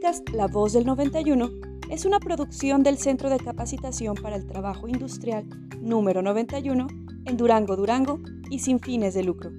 podcast 0.00 0.30
La 0.30 0.46
Voz 0.46 0.72
del 0.72 0.86
91 0.86 1.50
es 1.90 2.06
una 2.06 2.20
producción 2.20 2.82
del 2.82 2.96
Centro 2.96 3.28
de 3.28 3.38
Capacitación 3.38 4.14
para 4.14 4.36
el 4.36 4.46
Trabajo 4.46 4.88
Industrial 4.88 5.46
número 5.78 6.22
91 6.22 6.86
en 7.26 7.36
Durango, 7.36 7.76
Durango 7.76 8.18
y 8.48 8.60
sin 8.60 8.80
fines 8.80 9.12
de 9.12 9.24
lucro. 9.24 9.50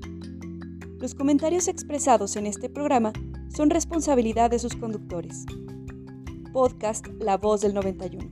Los 0.99 1.13
comentarios 1.13 1.67
expresados 1.67 2.35
en 2.37 2.47
este 2.47 2.69
programa 2.69 3.13
son 3.55 3.69
responsabilidad 3.69 4.49
de 4.49 4.58
sus 4.58 4.76
conductores. 4.76 5.46
Podcast 6.53 7.05
La 7.19 7.37
Voz 7.37 7.62
del 7.62 7.76
91. 7.76 8.31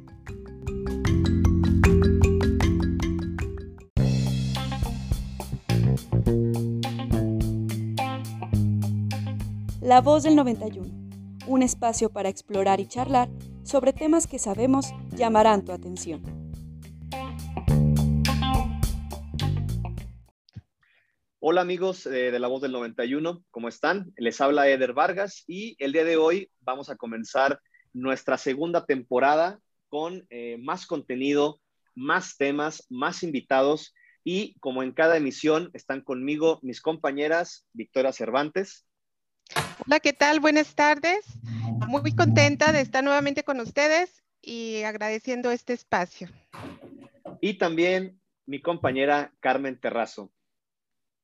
La 9.81 10.01
Voz 10.01 10.23
del 10.23 10.35
91 10.35 10.98
un 11.49 11.63
espacio 11.63 12.11
para 12.11 12.29
explorar 12.29 12.79
y 12.79 12.87
charlar 12.87 13.27
sobre 13.63 13.91
temas 13.91 14.27
que 14.27 14.37
sabemos 14.37 14.93
llamarán 15.15 15.65
tu 15.65 15.71
atención. 15.71 16.21
Hola 21.39 21.61
amigos 21.61 22.05
eh, 22.05 22.31
de 22.31 22.39
La 22.39 22.47
Voz 22.47 22.61
del 22.61 22.71
91, 22.71 23.43
¿cómo 23.49 23.67
están? 23.67 24.13
Les 24.17 24.39
habla 24.41 24.69
Eder 24.69 24.93
Vargas 24.93 25.43
y 25.47 25.75
el 25.83 25.91
día 25.91 26.03
de 26.03 26.17
hoy 26.17 26.51
vamos 26.59 26.89
a 26.89 26.97
comenzar 26.97 27.59
nuestra 27.93 28.37
segunda 28.37 28.85
temporada 28.85 29.59
con 29.87 30.27
eh, 30.29 30.57
más 30.59 30.85
contenido, 30.85 31.59
más 31.95 32.37
temas, 32.37 32.85
más 32.89 33.23
invitados 33.23 33.95
y 34.23 34.53
como 34.59 34.83
en 34.83 34.91
cada 34.91 35.17
emisión 35.17 35.71
están 35.73 36.01
conmigo 36.01 36.59
mis 36.61 36.81
compañeras 36.81 37.65
Victoria 37.73 38.13
Cervantes. 38.13 38.85
Hola, 39.85 39.99
¿qué 40.01 40.13
tal? 40.13 40.39
Buenas 40.39 40.75
tardes. 40.75 41.25
Muy 41.87 42.13
contenta 42.13 42.71
de 42.71 42.81
estar 42.81 43.03
nuevamente 43.03 43.43
con 43.43 43.59
ustedes 43.59 44.23
y 44.41 44.83
agradeciendo 44.83 45.51
este 45.51 45.73
espacio. 45.73 46.29
Y 47.41 47.57
también 47.57 48.19
mi 48.45 48.61
compañera 48.61 49.33
Carmen 49.39 49.79
Terrazo. 49.79 50.31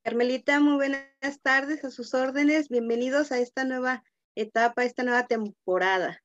Carmelita, 0.03 0.59
muy 0.59 0.75
buenas 0.75 1.41
tardes 1.41 1.83
a 1.83 1.91
sus 1.91 2.13
órdenes. 2.13 2.69
Bienvenidos 2.69 3.31
a 3.31 3.39
esta 3.39 3.65
nueva 3.65 4.03
etapa, 4.35 4.85
esta 4.85 5.03
nueva 5.03 5.27
temporada. 5.27 6.23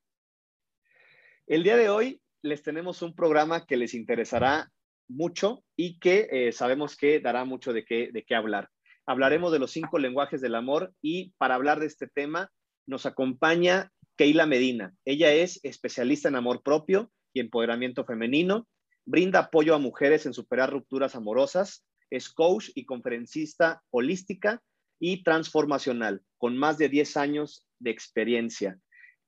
El 1.46 1.64
día 1.64 1.76
de 1.76 1.88
hoy 1.88 2.22
les 2.42 2.62
tenemos 2.62 3.02
un 3.02 3.14
programa 3.14 3.66
que 3.66 3.76
les 3.76 3.94
interesará 3.94 4.70
mucho 5.08 5.64
y 5.76 5.98
que 5.98 6.28
eh, 6.30 6.52
sabemos 6.52 6.96
que 6.96 7.18
dará 7.20 7.44
mucho 7.44 7.72
de 7.72 7.84
qué, 7.84 8.10
de 8.12 8.22
qué 8.22 8.34
hablar 8.34 8.70
hablaremos 9.10 9.50
de 9.50 9.58
los 9.58 9.72
cinco 9.72 9.98
lenguajes 9.98 10.40
del 10.40 10.54
amor 10.54 10.94
y 11.02 11.32
para 11.36 11.56
hablar 11.56 11.80
de 11.80 11.86
este 11.86 12.06
tema 12.06 12.52
nos 12.86 13.06
acompaña 13.06 13.90
Keila 14.16 14.46
Medina. 14.46 14.94
Ella 15.04 15.32
es 15.32 15.58
especialista 15.64 16.28
en 16.28 16.36
amor 16.36 16.62
propio 16.62 17.10
y 17.32 17.40
empoderamiento 17.40 18.04
femenino, 18.04 18.68
brinda 19.04 19.40
apoyo 19.40 19.74
a 19.74 19.80
mujeres 19.80 20.26
en 20.26 20.32
superar 20.32 20.70
rupturas 20.70 21.16
amorosas, 21.16 21.84
es 22.08 22.28
coach 22.28 22.70
y 22.76 22.84
conferencista 22.84 23.82
holística 23.90 24.62
y 25.00 25.24
transformacional, 25.24 26.22
con 26.38 26.56
más 26.56 26.78
de 26.78 26.88
10 26.88 27.16
años 27.16 27.66
de 27.80 27.90
experiencia. 27.90 28.78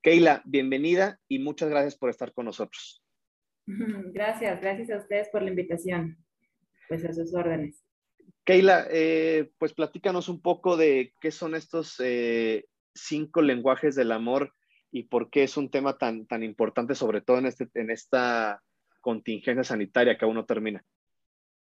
Keila, 0.00 0.42
bienvenida 0.44 1.18
y 1.26 1.40
muchas 1.40 1.70
gracias 1.70 1.96
por 1.96 2.08
estar 2.08 2.32
con 2.32 2.44
nosotros. 2.44 3.02
Gracias, 3.66 4.60
gracias 4.60 4.90
a 4.90 4.96
ustedes 4.98 5.28
por 5.30 5.42
la 5.42 5.50
invitación. 5.50 6.18
Pues 6.88 7.04
a 7.04 7.12
sus 7.12 7.32
órdenes. 7.32 7.82
Keila, 8.44 8.86
eh, 8.90 9.50
pues 9.58 9.72
platícanos 9.72 10.28
un 10.28 10.40
poco 10.42 10.76
de 10.76 11.14
qué 11.20 11.30
son 11.30 11.54
estos 11.54 12.00
eh, 12.00 12.66
cinco 12.94 13.40
lenguajes 13.40 13.94
del 13.94 14.12
amor 14.12 14.52
y 14.90 15.04
por 15.04 15.30
qué 15.30 15.44
es 15.44 15.56
un 15.56 15.70
tema 15.70 15.96
tan, 15.96 16.26
tan 16.26 16.42
importante, 16.42 16.94
sobre 16.94 17.20
todo 17.20 17.38
en, 17.38 17.46
este, 17.46 17.68
en 17.74 17.90
esta 17.90 18.60
contingencia 19.00 19.64
sanitaria 19.64 20.18
que 20.18 20.24
aún 20.24 20.34
no 20.34 20.44
termina. 20.44 20.84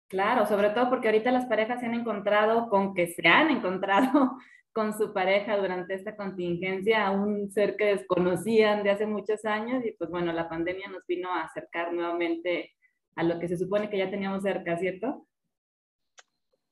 Claro, 0.08 0.46
sobre 0.46 0.70
todo 0.70 0.90
porque 0.90 1.10
ahorita 1.10 1.32
las 1.32 1.46
parejas 1.48 1.82
se 1.82 1.86
han 1.86 1.94
encontrado 1.94 2.70
con 2.70 2.94
que 2.94 3.08
se 3.08 3.28
han 3.28 3.50
encontrado 3.50 4.38
con 4.72 4.98
su 4.98 5.12
pareja 5.12 5.58
durante 5.58 5.96
esta 5.96 6.16
contingencia, 6.16 7.10
un 7.10 7.50
ser 7.52 7.76
que 7.76 7.86
desconocían 7.86 8.84
de 8.84 8.92
hace 8.92 9.06
muchos 9.06 9.44
años 9.44 9.84
y 9.84 9.92
pues 9.94 10.10
bueno, 10.10 10.32
la 10.32 10.48
pandemia 10.48 10.88
nos 10.88 11.06
vino 11.08 11.34
a 11.34 11.42
acercar 11.42 11.92
nuevamente 11.92 12.74
a 13.16 13.24
lo 13.24 13.40
que 13.40 13.48
se 13.48 13.58
supone 13.58 13.90
que 13.90 13.98
ya 13.98 14.10
teníamos 14.10 14.44
cerca, 14.44 14.78
¿cierto? 14.78 15.27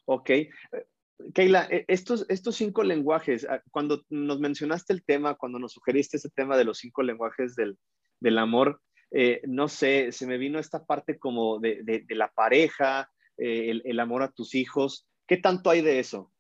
Ok. 0.06 0.30
Keila, 1.34 1.68
e, 1.70 1.86
estos, 1.88 2.26
estos 2.30 2.56
cinco 2.56 2.84
lenguajes, 2.84 3.46
ah, 3.50 3.62
cuando 3.72 4.02
nos 4.10 4.40
mencionaste 4.40 4.94
el 4.94 5.04
tema, 5.04 5.36
cuando 5.36 5.60
nos 5.60 5.74
sugeriste 5.74 6.18
ese 6.18 6.30
tema 6.30 6.58
de 6.58 6.66
los 6.66 6.80
cinco 6.80 7.04
lenguajes 7.04 7.56
del, 7.56 7.78
amor, 8.38 8.82
eh, 9.12 9.42
no 9.46 9.68
sé, 9.68 10.12
se 10.12 10.28
me 10.28 10.38
vino 10.38 10.60
esta 10.60 10.86
parte 10.86 11.18
como 11.18 11.60
de, 11.60 12.06
la 12.10 12.30
pareja, 12.30 13.10
eh, 13.38 13.82
el, 13.84 14.00
amor 14.00 14.24
a 14.24 14.32
tus 14.32 14.56
hijos. 14.56 15.08
¿Qué 15.28 15.38
tanto 15.38 15.70
hay 15.70 15.82
de 15.82 16.00
eso? 16.00 16.32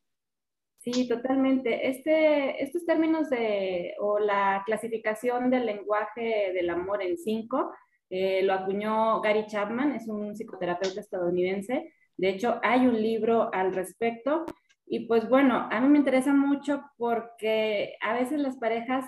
Sí, 0.79 1.07
totalmente. 1.07 1.89
Este, 1.89 2.61
estos 2.63 2.85
términos 2.85 3.29
de, 3.29 3.95
o 3.99 4.19
la 4.19 4.61
clasificación 4.65 5.49
del 5.49 5.65
lenguaje 5.65 6.51
del 6.53 6.69
amor 6.69 7.01
en 7.01 7.17
cinco, 7.17 7.73
eh, 8.09 8.43
lo 8.43 8.53
acuñó 8.53 9.19
Gary 9.21 9.47
Chapman, 9.47 9.93
es 9.93 10.07
un 10.07 10.35
psicoterapeuta 10.35 10.99
estadounidense 10.99 11.91
de 12.17 12.29
hecho, 12.29 12.59
hay 12.63 12.87
un 12.87 13.01
libro 13.01 13.53
al 13.53 13.73
respecto 13.73 14.45
y 14.85 15.07
pues 15.07 15.27
bueno, 15.27 15.67
a 15.71 15.81
mí 15.81 15.89
me 15.89 15.97
interesa 15.97 16.33
mucho 16.33 16.83
porque 16.97 17.95
a 18.01 18.13
veces 18.13 18.39
las 18.39 18.57
parejas 18.57 19.05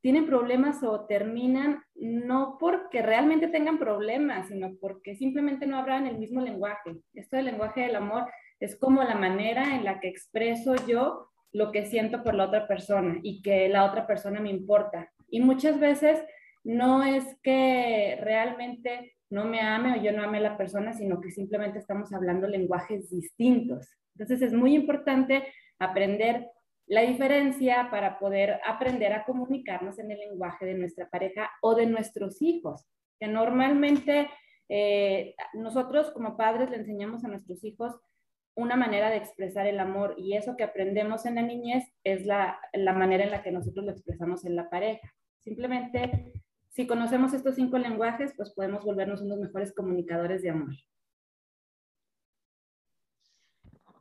tienen 0.00 0.26
problemas 0.26 0.82
o 0.82 1.04
terminan 1.06 1.82
no 1.94 2.56
porque 2.58 3.02
realmente 3.02 3.48
tengan 3.48 3.78
problemas, 3.78 4.48
sino 4.48 4.70
porque 4.80 5.14
simplemente 5.14 5.66
no 5.66 5.78
hablan 5.78 6.06
el 6.06 6.18
mismo 6.18 6.40
lenguaje. 6.40 6.96
Esto 7.12 7.36
del 7.36 7.46
lenguaje 7.46 7.82
del 7.82 7.96
amor 7.96 8.24
es 8.60 8.78
como 8.78 9.02
la 9.02 9.14
manera 9.14 9.76
en 9.76 9.84
la 9.84 10.00
que 10.00 10.08
expreso 10.08 10.74
yo 10.86 11.28
lo 11.52 11.70
que 11.70 11.84
siento 11.84 12.22
por 12.22 12.34
la 12.34 12.46
otra 12.46 12.66
persona 12.66 13.18
y 13.22 13.42
que 13.42 13.68
la 13.68 13.84
otra 13.84 14.06
persona 14.06 14.40
me 14.40 14.50
importa. 14.50 15.12
Y 15.28 15.40
muchas 15.40 15.78
veces 15.78 16.22
no 16.64 17.02
es 17.02 17.24
que 17.42 18.18
realmente 18.22 19.14
no 19.30 19.44
me 19.44 19.60
ame 19.60 19.98
o 19.98 20.02
yo 20.02 20.12
no 20.12 20.22
ame 20.22 20.38
a 20.38 20.42
la 20.42 20.56
persona, 20.56 20.92
sino 20.92 21.20
que 21.20 21.30
simplemente 21.30 21.78
estamos 21.78 22.12
hablando 22.12 22.46
lenguajes 22.48 23.10
distintos. 23.10 23.88
Entonces 24.14 24.42
es 24.42 24.52
muy 24.52 24.74
importante 24.74 25.44
aprender 25.78 26.48
la 26.86 27.02
diferencia 27.02 27.88
para 27.90 28.18
poder 28.18 28.60
aprender 28.66 29.12
a 29.12 29.24
comunicarnos 29.24 29.98
en 30.00 30.10
el 30.10 30.18
lenguaje 30.18 30.66
de 30.66 30.74
nuestra 30.74 31.08
pareja 31.08 31.48
o 31.62 31.76
de 31.76 31.86
nuestros 31.86 32.42
hijos, 32.42 32.84
que 33.20 33.28
normalmente 33.28 34.28
eh, 34.68 35.34
nosotros 35.54 36.10
como 36.10 36.36
padres 36.36 36.70
le 36.70 36.78
enseñamos 36.78 37.24
a 37.24 37.28
nuestros 37.28 37.62
hijos 37.62 38.00
una 38.56 38.74
manera 38.74 39.10
de 39.10 39.16
expresar 39.16 39.68
el 39.68 39.78
amor 39.78 40.16
y 40.18 40.36
eso 40.36 40.56
que 40.56 40.64
aprendemos 40.64 41.24
en 41.26 41.36
la 41.36 41.42
niñez 41.42 41.84
es 42.02 42.26
la, 42.26 42.60
la 42.72 42.92
manera 42.92 43.22
en 43.22 43.30
la 43.30 43.42
que 43.42 43.52
nosotros 43.52 43.84
lo 43.84 43.92
expresamos 43.92 44.44
en 44.44 44.56
la 44.56 44.68
pareja. 44.68 45.14
Simplemente 45.44 46.32
si 46.70 46.86
conocemos 46.86 47.32
estos 47.32 47.56
cinco 47.56 47.78
lenguajes, 47.78 48.32
pues 48.36 48.50
podemos 48.50 48.84
volvernos 48.84 49.20
unos 49.20 49.38
mejores 49.38 49.74
comunicadores 49.74 50.42
de 50.42 50.50
amor. 50.50 50.74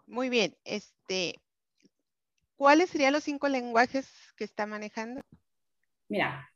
Muy 0.05 0.29
bien, 0.29 0.55
este, 0.63 1.35
¿cuáles 2.55 2.89
serían 2.89 3.13
los 3.13 3.23
cinco 3.23 3.47
lenguajes 3.47 4.09
que 4.35 4.43
está 4.43 4.65
manejando? 4.65 5.21
Mira, 6.07 6.49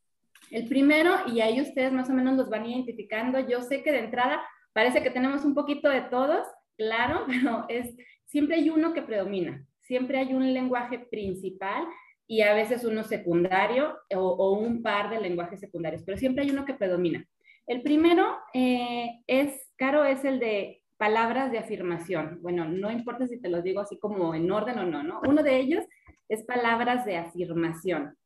el 0.52 0.68
primero, 0.68 1.16
y 1.28 1.42
ahí 1.42 1.62
ustedes 1.62 1.92
más 1.92 2.10
o 2.10 2.14
menos 2.14 2.36
los 2.36 2.50
van 2.50 2.66
identificando, 2.66 3.40
yo 3.40 3.62
sé 3.62 3.84
que 3.84 3.92
de 3.92 4.00
entrada 4.00 4.42
parece 4.72 5.04
que 5.04 5.12
tenemos 5.12 5.46
un 5.46 5.54
poquito 5.54 5.90
de 5.90 6.02
todos, 6.02 6.48
claro, 6.78 7.26
pero 7.28 7.66
es, 7.70 7.96
siempre 8.26 8.56
hay 8.58 8.70
uno 8.70 8.94
que 8.94 9.02
predomina, 9.02 9.66
siempre 9.82 10.20
hay 10.20 10.34
un 10.34 10.54
lenguaje 10.54 11.00
principal 11.00 11.86
y 12.34 12.42
a 12.42 12.56
veces 12.56 12.84
uno 12.84 13.04
secundario 13.04 13.96
o, 14.16 14.58
un 14.58 14.82
par 14.82 15.12
de 15.12 15.22
lenguajes 15.22 15.60
secundarios, 15.60 16.02
pero 16.04 16.18
siempre 16.18 16.44
hay 16.44 16.50
uno 16.50 16.66
que 16.66 16.74
predomina. 16.74 17.24
El 17.68 17.84
primero 17.84 18.40
eh, 18.56 19.22
es, 19.28 19.72
Caro, 19.76 20.04
es 20.04 20.26
el 20.26 20.40
de 20.40 20.82
palabras 20.98 21.52
de 21.52 21.60
afirmación. 21.60 22.40
Bueno, 22.42 22.66
no 22.66 22.90
importa 22.90 23.28
si 23.28 23.40
te 23.40 23.50
los 23.50 23.64
digo 23.64 23.82
así 23.82 24.00
como 24.00 24.34
en 24.34 24.52
orden 24.52 24.80
o 24.80 24.84
no, 24.84 25.04
¿no? 25.04 25.22
Uno 25.28 25.44
de 25.44 25.60
ellos 25.60 25.86
es 26.28 26.44
palabras 26.44 27.06
de 27.06 27.18
afirmación. 27.18 28.18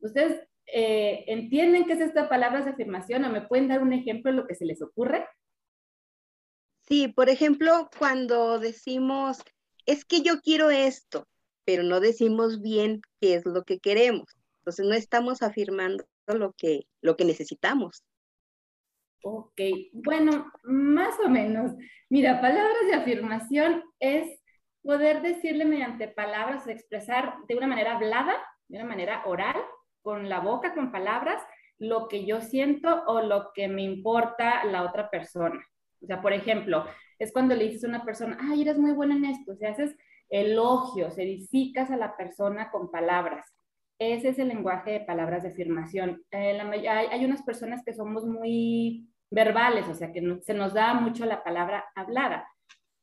¿Ustedes 0.00 0.46
eh, 0.66 1.24
entienden 1.26 1.86
qué 1.86 1.94
es 1.94 2.00
esta 2.00 2.28
palabras 2.28 2.66
de 2.66 2.72
afirmación 2.72 3.24
o 3.24 3.30
me 3.30 3.40
pueden 3.40 3.68
dar 3.68 3.80
un 3.80 3.94
ejemplo 3.94 4.30
de 4.30 4.36
lo 4.36 4.46
que 4.46 4.54
se 4.54 4.66
les 4.66 4.82
ocurre? 4.82 5.26
Sí, 6.86 7.08
por 7.08 7.30
ejemplo, 7.30 7.88
cuando 7.98 8.58
decimos, 8.58 9.42
es 9.86 10.04
que 10.04 10.20
yo 10.20 10.42
quiero 10.42 10.68
esto, 10.68 11.26
pero 11.66 11.82
no 11.82 12.00
decimos 12.00 12.62
bien 12.62 13.02
qué 13.20 13.34
es 13.34 13.46
lo 13.46 13.64
que 13.64 13.78
queremos. 13.78 14.26
Entonces 14.60 14.86
no 14.86 14.94
estamos 14.94 15.42
afirmando 15.42 16.04
lo 16.26 16.52
que, 16.52 16.86
lo 17.00 17.16
que 17.16 17.24
necesitamos. 17.24 18.04
Ok, 19.22 19.60
bueno, 19.92 20.50
más 20.64 21.14
o 21.24 21.28
menos. 21.28 21.72
Mira, 22.08 22.40
palabras 22.40 22.86
de 22.88 22.94
afirmación 22.94 23.82
es 23.98 24.40
poder 24.82 25.20
decirle 25.22 25.64
mediante 25.64 26.08
palabras, 26.08 26.66
expresar 26.68 27.34
de 27.48 27.56
una 27.56 27.66
manera 27.66 27.96
hablada, 27.96 28.34
de 28.68 28.78
una 28.78 28.86
manera 28.86 29.22
oral 29.26 29.56
con 30.02 30.28
la 30.28 30.38
boca, 30.40 30.74
con 30.74 30.92
palabras, 30.92 31.42
lo 31.78 32.08
que 32.08 32.24
yo 32.24 32.40
siento 32.40 33.02
o 33.06 33.20
lo 33.20 33.50
que 33.52 33.68
me 33.68 33.82
importa 33.82 34.64
la 34.64 34.82
otra 34.82 35.10
persona. 35.10 35.64
O 36.00 36.06
sea, 36.06 36.22
por 36.22 36.32
ejemplo, 36.32 36.86
es 37.18 37.32
cuando 37.32 37.54
le 37.54 37.64
dices 37.64 37.84
a 37.84 37.88
una 37.88 38.04
persona, 38.04 38.38
ay, 38.40 38.62
eres 38.62 38.78
muy 38.78 38.92
buena 38.92 39.16
en 39.16 39.24
esto, 39.24 39.52
o 39.52 39.56
sea, 39.56 39.70
haces 39.70 39.96
elogios, 40.28 41.18
edificas 41.18 41.90
a 41.90 41.96
la 41.96 42.16
persona 42.16 42.70
con 42.70 42.90
palabras. 42.90 43.46
Ese 43.98 44.28
es 44.28 44.38
el 44.38 44.48
lenguaje 44.48 44.92
de 44.92 45.00
palabras 45.00 45.42
de 45.42 45.50
afirmación. 45.50 46.22
Eh, 46.30 46.60
hay, 46.60 47.24
unas 47.24 47.42
personas 47.42 47.82
que 47.84 47.94
somos 47.94 48.26
muy 48.26 49.08
verbales, 49.30 49.88
o 49.88 49.94
sea, 49.94 50.12
que 50.12 50.40
se 50.42 50.54
nos 50.54 50.74
da 50.74 50.94
mucho 50.94 51.24
la 51.24 51.42
palabra 51.42 51.84
hablada. 51.94 52.46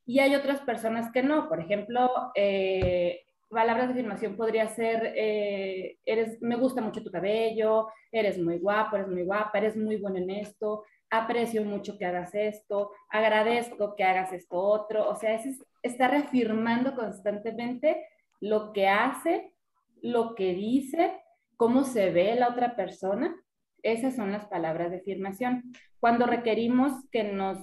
Y 0.05 0.19
hay 0.19 0.35
otras 0.35 0.61
personas 0.61 1.11
que 1.11 1.23
no. 1.23 1.49
Por 1.49 1.59
ejemplo, 1.59 2.31
eh, 2.35 3.21
palabras 3.49 3.87
de 3.87 3.93
afirmación 3.93 4.35
podría 4.35 4.67
ser, 4.67 5.13
eh, 5.15 5.97
eres, 6.05 6.41
me 6.41 6.57
gusta 6.57 6.81
mucho 6.81 7.03
tu 7.03 7.11
cabello, 7.11 7.87
eres 8.11 8.37
muy 8.37 8.59
guapo, 8.59 8.95
eres 8.95 9.07
muy 9.07 9.23
guapa, 9.23 9.57
eres 9.57 9.75
muy 9.75 9.97
bueno 9.97 10.17
en 10.17 10.29
esto, 10.29 10.83
aprecio 11.09 11.63
mucho 11.63 11.97
que 11.97 12.05
hagas 12.05 12.35
esto, 12.35 12.91
agradezco 13.09 13.95
que 13.95 14.03
hagas 14.03 14.33
esto 14.33 14.57
otro. 14.57 15.09
O 15.09 15.15
sea, 15.15 15.35
es, 15.35 15.63
está 15.83 16.07
reafirmando 16.07 16.95
constantemente 16.95 18.07
lo 18.39 18.73
que 18.73 18.87
hace, 18.87 19.53
lo 20.01 20.35
que 20.35 20.53
dice, 20.53 21.13
cómo 21.57 21.83
se 21.83 22.09
ve 22.09 22.35
la 22.35 22.49
otra 22.49 22.75
persona. 22.75 23.35
Esas 23.83 24.15
son 24.15 24.31
las 24.31 24.45
palabras 24.47 24.91
de 24.91 24.97
afirmación. 24.97 25.73
Cuando 25.99 26.25
requerimos 26.25 26.93
que 27.11 27.23
nos, 27.23 27.57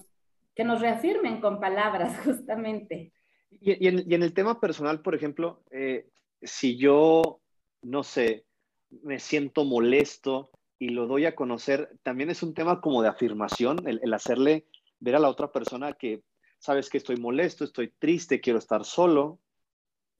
que 0.54 0.64
nos 0.64 0.80
reafirmen 0.80 1.40
con 1.40 1.60
palabras, 1.60 2.18
justamente. 2.24 3.12
Y, 3.60 3.88
en, 3.88 4.22
el 4.22 4.32
tema 4.32 4.60
personal, 4.60 5.02
por 5.02 5.14
ejemplo, 5.14 5.64
eh, 5.70 6.06
si 6.40 6.76
yo, 6.76 7.40
no 7.82 8.02
sé, 8.02 8.46
me 9.02 9.18
siento 9.18 9.64
molesto 9.64 10.50
y 10.78 10.90
lo 10.90 11.06
doy 11.06 11.26
a 11.26 11.34
conocer, 11.34 11.90
también 12.02 12.30
es 12.30 12.42
un 12.42 12.54
tema 12.54 12.80
como 12.80 13.02
de 13.02 13.08
afirmación, 13.08 13.86
el, 13.86 14.14
hacerle 14.14 14.66
ver 14.98 15.16
a 15.16 15.18
la 15.18 15.28
otra 15.28 15.52
persona 15.52 15.92
que 15.92 16.22
sabes 16.60 16.88
que 16.88 16.98
estoy 16.98 17.16
molesto, 17.16 17.64
estoy 17.64 17.92
triste, 17.98 18.40
quiero 18.40 18.58
estar 18.58 18.84
solo. 18.84 19.40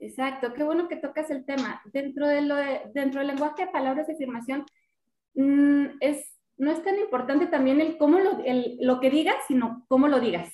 Exacto, 0.00 0.54
qué 0.54 0.64
bueno 0.64 0.88
que 0.88 0.96
tocas 0.96 1.30
el 1.30 1.44
tema. 1.44 1.82
Dentro, 1.92 2.26
de 2.26 2.40
lo 2.40 2.56
dentro 2.94 3.20
del 3.20 3.28
lenguaje 3.28 3.66
de 3.66 3.70
palabras 3.70 4.06
de 4.06 4.14
afirmación, 4.14 4.64
mm, 5.34 5.98
es, 6.00 6.34
no 6.56 6.72
es 6.72 6.82
tan 6.82 6.98
importante 6.98 7.46
también 7.46 7.80
el 7.80 7.98
cómo 7.98 8.18
lo, 8.18 8.42
el, 8.44 8.78
lo 8.80 8.98
que 8.98 9.10
digas, 9.10 9.36
sino 9.46 9.84
cómo 9.88 10.08
lo 10.08 10.18
digas. 10.18 10.50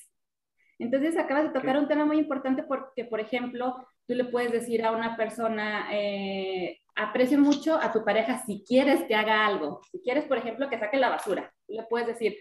Entonces 0.79 1.17
acabas 1.17 1.45
de 1.45 1.59
tocar 1.59 1.79
un 1.79 1.89
tema 1.89 2.05
muy 2.05 2.19
importante 2.19 2.65
porque, 2.65 3.05
por 3.05 3.21
ejemplo, 3.21 3.87
tú 4.07 4.15
le 4.15 4.25
puedes 4.25 4.53
decir 4.53 4.85
a 4.85 4.91
una 4.91 5.17
persona, 5.17 5.89
eh, 5.93 6.81
aprecio 6.97 7.39
mucho 7.39 7.77
a 7.81 7.93
tu 7.93 8.05
pareja 8.05 8.45
si 8.45 8.65
quieres 8.67 9.05
que 9.05 9.15
haga 9.15 9.47
algo. 9.47 9.81
Si 9.93 10.01
quieres, 10.01 10.25
por 10.25 10.37
ejemplo, 10.37 10.69
que 10.69 10.79
saque 10.79 10.97
la 10.97 11.11
basura, 11.11 11.55
le 11.69 11.85
puedes 11.85 12.09
decir, 12.09 12.37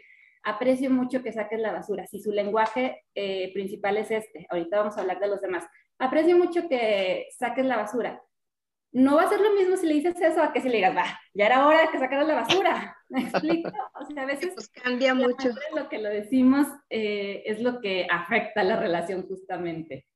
aprecio 0.46 0.90
mucho 0.90 1.22
que 1.22 1.34
saques 1.34 1.60
la 1.60 1.74
basura. 1.74 2.08
Si 2.08 2.20
su 2.20 2.32
lenguaje 2.32 3.04
eh, 3.14 3.52
principal 3.54 3.98
es 3.98 4.12
este, 4.12 4.48
ahorita 4.50 4.78
vamos 4.78 4.98
a 4.98 5.02
hablar 5.02 5.20
de 5.20 5.28
los 5.28 5.42
demás. 5.42 5.66
Aprecio 6.00 6.38
mucho 6.38 6.70
que 6.70 7.28
saques 7.38 7.66
la 7.66 7.78
basura 7.78 8.22
no 8.96 9.18
va 9.18 9.24
a 9.24 9.30
ser 9.30 9.42
lo 9.42 9.54
mismo 9.54 9.76
si 9.76 9.88
le 9.88 9.96
dices 9.96 10.16
eso 10.22 10.42
a 10.42 10.54
que 10.54 10.62
si 10.62 10.70
le 10.70 10.78
digas, 10.78 10.96
va, 10.96 11.20
ya 11.34 11.48
era 11.48 11.68
hora 11.68 11.82
de 11.82 11.90
que 11.90 12.00
sacaras 12.00 12.26
la 12.26 12.36
basura. 12.36 12.98
¿Me 13.10 13.24
explico? 13.24 13.70
O 14.00 14.06
sea, 14.06 14.24
a 14.24 14.26
veces 14.26 14.54
pues 14.56 14.70
cambia 14.70 15.14
mucho. 15.14 15.50
Lo 15.76 15.90
que 15.90 16.00
lo 16.00 16.08
decimos 16.08 16.66
eh, 16.90 17.44
es 17.46 17.62
lo 17.62 17.82
que 17.82 18.08
afecta 18.10 18.64
la 18.64 18.78
relación 18.78 19.28
justamente. 19.28 20.08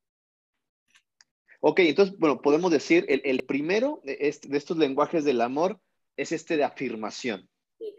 Ok, 1.60 1.80
entonces, 1.80 2.18
bueno, 2.18 2.42
podemos 2.42 2.72
decir, 2.72 3.06
el, 3.10 3.44
primero 3.44 4.00
de, 4.06 4.18
estos 4.22 4.78
lenguajes 4.78 5.26
del 5.26 5.42
amor 5.42 5.82
es 6.16 6.32
este 6.32 6.56
de 6.56 6.64
afirmación, 6.64 7.50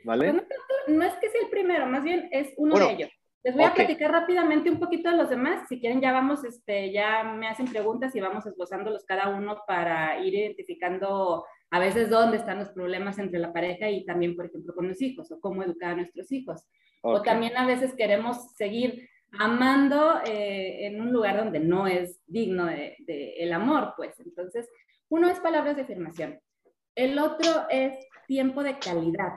¿vale? 0.05 0.33
Pues 0.33 0.47
no, 0.91 1.05
es 1.05 1.15
que 1.15 1.31
sea 1.31 1.41
el 1.43 1.51
primero, 1.51 1.87
más 1.87 2.03
bien 2.03 2.29
es 2.33 2.53
uno 2.57 2.79
de 2.79 2.93
ellos. 2.93 3.11
Les 3.43 3.55
voy 3.55 3.65
a 3.65 3.73
platicar 3.73 4.13
rápidamente 4.13 4.71
un 4.71 4.79
poquito 4.79 5.11
de 5.11 5.17
los 5.17 5.31
demás. 5.31 5.67
Si 5.67 5.81
quieren, 5.81 6.01
ya 6.03 6.13
vamos, 6.13 6.45
este, 6.45 6.93
ya 6.93 7.25
me 7.25 7.49
hacen 7.49 7.67
preguntas 7.67 8.15
y 8.15 8.21
vamos 8.21 8.45
esbozándolos 8.45 9.05
cada 9.07 9.31
uno 9.31 9.63
para 9.67 10.23
ir 10.23 10.35
identificando 10.35 11.47
a 11.71 11.79
veces 11.79 12.11
dónde 12.11 12.37
están 12.37 12.59
los 12.59 12.69
problemas 12.69 13.19
entre 13.19 13.39
la 13.39 13.53
pareja 13.53 13.89
y 13.89 14.05
también, 14.05 14.37
por 14.37 14.47
ejemplo, 14.47 14.75
con 14.75 14.89
los 14.89 15.01
hijos 15.01 15.33
o 15.33 15.41
cómo 15.41 15.63
educar 15.63 15.93
a 15.93 15.97
nuestros 15.97 16.31
hijos. 16.33 16.67
O 17.03 17.23
también 17.23 17.57
a 17.57 17.67
veces 17.67 17.95
queremos 17.95 18.53
seguir 18.57 19.09
amando 19.39 20.21
eh, 20.27 20.87
en 20.87 21.01
un 21.01 21.11
lugar 21.11 21.39
donde 21.39 21.61
no 21.61 21.87
es 21.87 22.21
digno 22.27 22.67
de, 22.67 22.97
de 22.99 23.37
el 23.39 23.55
amor, 23.55 23.95
pues. 23.97 24.21
Entonces, 24.21 24.69
uno 25.09 25.31
es 25.31 25.41
palabras 25.41 25.77
de 25.77 25.83
afirmación. 25.83 26.39
El 26.95 27.19
otro 27.19 27.67
es 27.71 27.95
tiempo 28.27 28.63
de 28.63 28.79
calidad. 28.79 29.33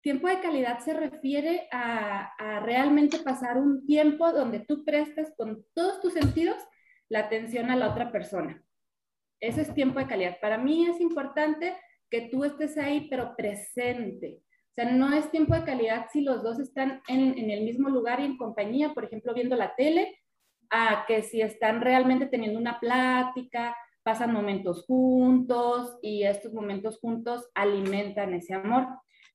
Tiempo 0.00 0.28
de 0.28 0.40
calidad 0.40 0.78
se 0.78 0.94
refiere 0.94 1.68
a, 1.72 2.60
realmente 2.64 3.18
pasar 3.18 3.56
un 3.58 3.84
tiempo 3.86 4.32
donde 4.32 4.60
tú 4.60 4.84
prestas 4.84 5.32
con 5.36 5.64
todos 5.74 6.00
tus 6.00 6.12
sentidos 6.12 6.56
la 7.08 7.20
atención 7.20 7.70
a 7.70 7.76
la 7.76 7.90
otra 7.90 8.12
persona. 8.12 8.62
Eso 9.40 9.60
es 9.60 9.74
tiempo 9.74 9.98
de 9.98 10.06
calidad. 10.06 10.38
Para 10.40 10.58
mí 10.58 10.86
es 10.86 11.00
importante 11.00 11.76
que 12.10 12.28
tú 12.30 12.44
estés 12.44 12.76
ahí, 12.78 13.08
pero 13.08 13.34
presente. 13.36 14.40
O 14.40 14.74
sea, 14.74 14.90
no 14.92 15.12
es 15.12 15.30
tiempo 15.30 15.54
de 15.54 15.64
calidad 15.64 16.06
si 16.12 16.22
los 16.22 16.42
dos 16.42 16.60
están 16.60 17.02
en, 17.08 17.36
en 17.38 17.50
el 17.50 17.64
mismo 17.64 17.88
lugar 17.88 18.20
y 18.20 18.24
en 18.24 18.36
compañía, 18.36 18.94
por 18.94 19.04
ejemplo, 19.04 19.34
viendo 19.34 19.56
la 19.56 19.74
tele, 19.74 20.18
a 20.70 21.04
que 21.06 21.22
si 21.22 21.40
están 21.40 21.80
realmente 21.80 22.26
teniendo 22.26 22.58
una 22.58 22.78
plática, 22.78 23.76
pasan 24.02 24.32
momentos 24.32 24.84
juntos 24.86 25.98
y 26.02 26.22
estos 26.22 26.52
momentos 26.52 26.98
juntos 26.98 27.48
alimentan 27.54 28.34
ese 28.34 28.54
amor. 28.54 28.86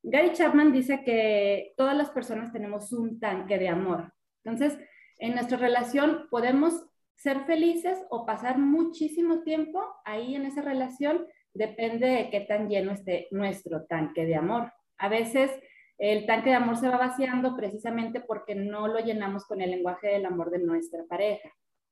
Gary 0.03 0.33
Chapman 0.33 0.73
dice 0.73 1.03
que 1.03 1.73
todas 1.77 1.95
las 1.95 2.09
personas 2.09 2.51
tenemos 2.51 2.91
un 2.91 3.19
tanque 3.19 3.57
de 3.57 3.69
amor. 3.69 4.13
Entonces, 4.44 4.77
en 5.17 5.33
nuestra 5.33 5.57
relación 5.57 6.27
podemos 6.29 6.85
ser 7.15 7.45
felices 7.45 7.97
o 8.09 8.25
pasar 8.25 8.57
muchísimo 8.57 9.44
tiempo 9.44 9.81
ahí 10.03 10.35
en 10.35 10.45
esa 10.45 10.61
relación, 10.61 11.25
depende 11.53 12.07
de 12.07 12.29
qué 12.29 12.41
tan 12.41 12.67
lleno 12.67 12.91
esté 12.91 13.27
nuestro 13.31 13.85
tanque 13.85 14.25
de 14.25 14.35
amor. 14.35 14.73
A 14.97 15.07
veces 15.07 15.51
el 15.97 16.25
tanque 16.25 16.50
de 16.50 16.55
amor 16.55 16.75
se 16.75 16.89
va 16.89 16.97
vaciando 16.97 17.55
precisamente 17.55 18.19
porque 18.19 18.55
no 18.55 18.88
lo 18.88 19.00
llenamos 19.00 19.45
con 19.45 19.61
el 19.61 19.71
lenguaje 19.71 20.07
del 20.07 20.25
amor 20.25 20.51
de 20.51 20.59
nuestra 20.59 21.03
pareja. 21.07 21.50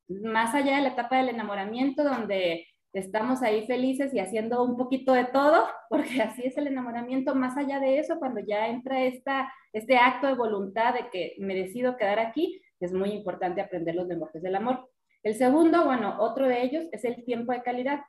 Más 0.09 0.53
allá 0.53 0.75
de 0.75 0.81
la 0.81 0.89
etapa 0.89 1.17
del 1.17 1.29
enamoramiento, 1.29 2.03
donde 2.03 2.67
estamos 2.93 3.41
ahí 3.41 3.65
felices 3.67 4.13
y 4.13 4.19
haciendo 4.19 4.63
un 4.63 4.77
poquito 4.77 5.13
de 5.13 5.25
todo, 5.25 5.68
porque 5.89 6.21
así 6.21 6.44
es 6.45 6.57
el 6.57 6.68
enamoramiento. 6.68 7.35
Más 7.35 7.57
allá 7.57 7.80
de 7.80 7.99
eso, 7.99 8.19
cuando 8.19 8.42
ya 8.42 8.68
entra 8.68 9.04
esta, 9.04 9.51
este 9.73 9.97
acto 9.97 10.27
de 10.27 10.35
voluntad 10.35 10.94
de 10.94 11.09
que 11.09 11.35
me 11.39 11.56
decido 11.56 11.97
quedar 11.97 12.19
aquí, 12.19 12.61
es 12.80 12.94
muy 12.94 13.11
importante 13.11 13.61
aprender 13.61 13.95
los 13.95 14.07
lenguajes 14.07 14.42
del 14.42 14.56
amor. 14.56 14.89
El 15.23 15.35
segundo, 15.35 15.85
bueno, 15.85 16.16
otro 16.19 16.47
de 16.47 16.63
ellos 16.63 16.85
es 16.92 17.06
el 17.06 17.23
tiempo 17.23 17.51
de 17.51 17.61
calidad. 17.61 18.01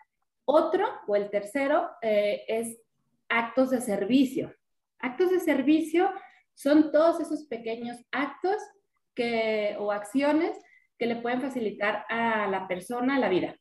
Otro, 0.45 0.89
o 1.07 1.15
el 1.15 1.31
tercero, 1.31 1.91
eh, 2.01 2.45
es 2.49 2.79
actos 3.29 3.71
de 3.71 3.81
servicio. 3.81 4.55
Actos 4.99 5.31
de 5.31 5.41
servicio 5.41 6.11
son 6.55 6.91
todos 6.91 7.21
esos 7.21 7.45
pequeños 7.47 7.99
actos 8.11 8.57
que, 9.15 9.77
o 9.79 9.93
acciones 9.93 10.57
que 10.99 11.07
le 11.07 11.17
pueden 11.17 11.43
facilitar 11.43 12.05
a 12.09 12.47
la 12.49 12.67
persona 12.67 13.19
la 13.19 13.29
vida. 13.29 13.57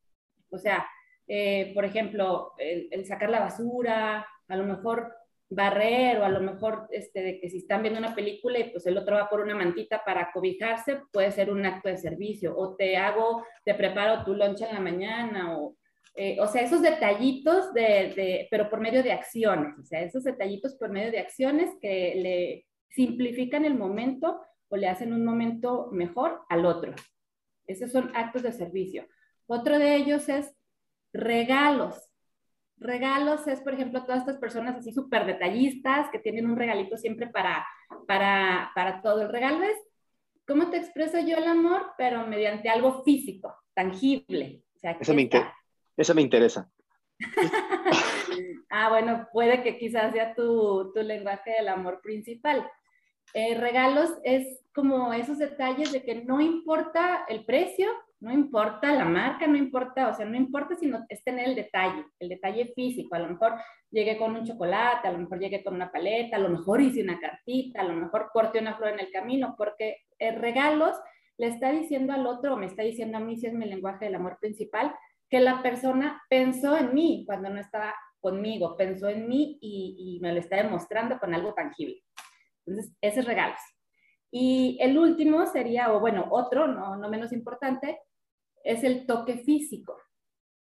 O 0.50 0.58
sea, 0.58 0.86
eh, 1.34 1.72
por 1.74 1.86
ejemplo, 1.86 2.52
el, 2.58 3.06
sacar 3.06 3.30
la 3.30 3.40
basura, 3.40 4.28
a 4.50 4.56
lo 4.58 4.66
mejor 4.66 5.16
barrer 5.50 6.18
o 6.18 6.26
a 6.26 6.30
lo 6.30 6.42
mejor 6.42 6.90
este, 6.92 7.22
de 7.24 7.40
que 7.40 7.50
si 7.50 7.60
están 7.60 7.84
viendo 7.84 8.02
una 8.02 8.14
película 8.14 8.60
y 8.60 8.70
pues 8.70 8.86
el 8.86 8.98
otro 8.98 9.16
va 9.16 9.30
por 9.30 9.40
una 9.40 9.56
mantita 9.56 10.04
para 10.04 10.30
cobijarse, 10.34 11.00
puede 11.14 11.32
ser 11.32 11.50
un 11.50 11.66
acto 11.66 11.88
de 11.88 11.96
servicio. 11.96 12.54
O 12.58 12.76
te 12.76 12.98
hago, 12.98 13.46
te 13.64 13.74
preparo 13.74 14.26
tu 14.26 14.34
loncha 14.34 14.68
en 14.68 14.76
la 14.76 14.82
mañana 14.82 15.58
o... 15.58 15.78
Eh, 16.16 16.38
o 16.42 16.48
sea, 16.48 16.64
esos 16.64 16.82
detallitos 16.82 17.74
de, 17.74 18.12
de, 18.14 18.48
pero 18.52 18.70
por 18.70 18.82
medio 18.82 19.02
de 19.02 19.14
acciones, 19.14 19.80
o 19.80 19.86
sea, 19.86 20.02
esos 20.02 20.26
detallitos 20.26 20.76
por 20.76 20.90
medio 20.90 21.10
de 21.10 21.20
acciones 21.20 21.72
que 21.80 22.14
le 22.18 22.66
simplifican 22.90 23.64
el 23.64 23.76
momento 23.76 24.42
o 24.68 24.76
le 24.76 24.90
hacen 24.90 25.14
un 25.14 25.24
momento 25.24 25.88
mejor 25.94 26.42
al 26.50 26.66
otro. 26.66 26.94
Esos 27.66 27.94
son 27.94 28.12
actos 28.14 28.44
de 28.44 28.52
servicio. 28.52 29.08
Otro 29.48 29.80
de 29.80 29.96
ellos 29.96 30.28
es 30.28 30.54
Regalos. 31.14 31.96
Regalos 32.78 33.48
es, 33.48 33.62
por 33.62 33.74
ejemplo, 33.74 34.04
todas 34.04 34.22
estas 34.22 34.38
personas 34.38 34.76
así 34.76 34.92
súper 34.92 35.26
detallistas 35.26 36.10
que 36.12 36.20
tienen 36.20 36.50
un 36.50 36.58
regalito 36.58 36.98
siempre 36.98 37.28
para, 37.28 37.66
para, 38.08 38.72
para 38.74 39.02
todo. 39.02 39.22
El 39.22 39.30
regalo 39.30 39.64
es 39.64 39.78
cómo 40.48 40.70
te 40.70 40.78
expreso 40.78 41.20
yo 41.20 41.38
el 41.38 41.48
amor, 41.48 41.92
pero 41.98 42.26
mediante 42.26 42.70
algo 42.70 43.04
físico, 43.04 43.56
tangible. 43.74 44.64
eso, 45.00 45.14
me 45.14 45.30
eso, 45.96 46.16
me 46.16 46.22
interesa. 46.22 46.72
ah, 48.70 48.90
bueno, 48.90 49.28
puede 49.32 49.62
que 49.62 49.78
quizás 49.78 50.12
sea 50.14 50.34
tu, 50.34 50.92
tu 50.94 51.02
lenguaje 51.04 51.52
del 51.52 51.68
amor 51.68 52.02
principal. 52.02 52.68
Eh, 53.34 53.56
regalos 53.56 54.10
es 54.24 54.62
como 54.74 55.14
esos 55.14 55.38
detalles 55.38 55.92
de 55.92 56.04
que 56.04 56.24
no 56.26 56.42
importa 56.42 57.26
el 57.30 57.46
precio, 57.46 57.90
No 58.22 58.32
importa 58.32 58.94
la 58.94 59.06
marca, 59.06 59.48
no 59.48 59.58
importa, 59.58 60.08
o 60.08 60.14
sea, 60.14 60.28
no 60.28 60.38
importa 60.38 60.76
si 60.76 60.86
no 60.86 61.04
es 61.10 61.24
tener 61.24 61.50
el 61.50 61.56
detalle, 61.56 62.06
el 62.20 62.30
detalle 62.30 62.72
físico. 62.76 63.16
A 63.16 63.20
lo 63.20 63.30
mejor 63.30 63.54
llegué 63.90 64.16
con 64.16 64.36
un 64.36 64.46
chocolate, 64.46 65.08
a 65.08 65.12
lo 65.12 65.18
mejor 65.18 65.40
llegué 65.40 65.64
con 65.64 65.74
una 65.74 65.92
paleta, 65.92 66.38
a 66.38 66.40
lo 66.40 66.50
mejor 66.50 66.82
hice 66.82 67.02
una 67.02 67.20
cartita, 67.20 67.82
a 67.82 67.84
lo 67.84 67.94
mejor 67.94 68.30
corté 68.32 68.60
una 68.60 68.78
flor 68.78 68.90
en 68.90 69.00
el 69.00 69.12
camino, 69.12 69.56
porque 69.58 69.98
el 70.20 70.36
regalos 70.36 70.96
le 71.38 71.48
está 71.48 71.72
diciendo 71.72 72.14
al 72.14 72.28
otro, 72.28 72.54
o 72.54 72.58
me 72.58 72.68
está 72.68 72.84
diciendo 72.84 73.18
a 73.18 73.22
mí, 73.22 73.38
si 73.38 73.48
es 73.48 73.54
mi 73.54 73.66
lenguaje 73.66 74.06
del 74.06 74.16
amor 74.16 74.38
principal, 74.40 74.94
que 75.28 75.40
la 75.40 75.64
persona 75.64 76.22
pensó 76.30 76.78
en 76.78 76.94
mí 76.94 77.24
cuando 77.26 77.50
no 77.50 77.60
estaba 77.60 77.96
conmigo, 78.20 78.78
pensó 78.78 79.10
en 79.10 79.28
mí 79.28 79.58
y, 79.60 80.20
me 80.22 80.32
lo 80.32 80.40
está 80.40 80.58
demostrando 80.58 81.18
con 81.18 81.34
algo 81.34 81.56
tangible. 81.56 82.04
Entonces, 82.68 82.94
ese 83.02 83.22
es 83.22 83.26
regalos. 83.26 83.60
Y 84.30 84.78
el 84.80 84.96
último 84.96 85.48
sería, 85.48 85.92
o 85.92 86.00
bueno, 86.00 86.28
otro, 86.30 86.68
no, 86.68 86.96
no 86.98 87.10
menos 87.10 87.34
importante, 87.34 88.00
es 88.64 88.84
el 88.84 89.06
toque 89.06 89.38
físico. 89.38 89.98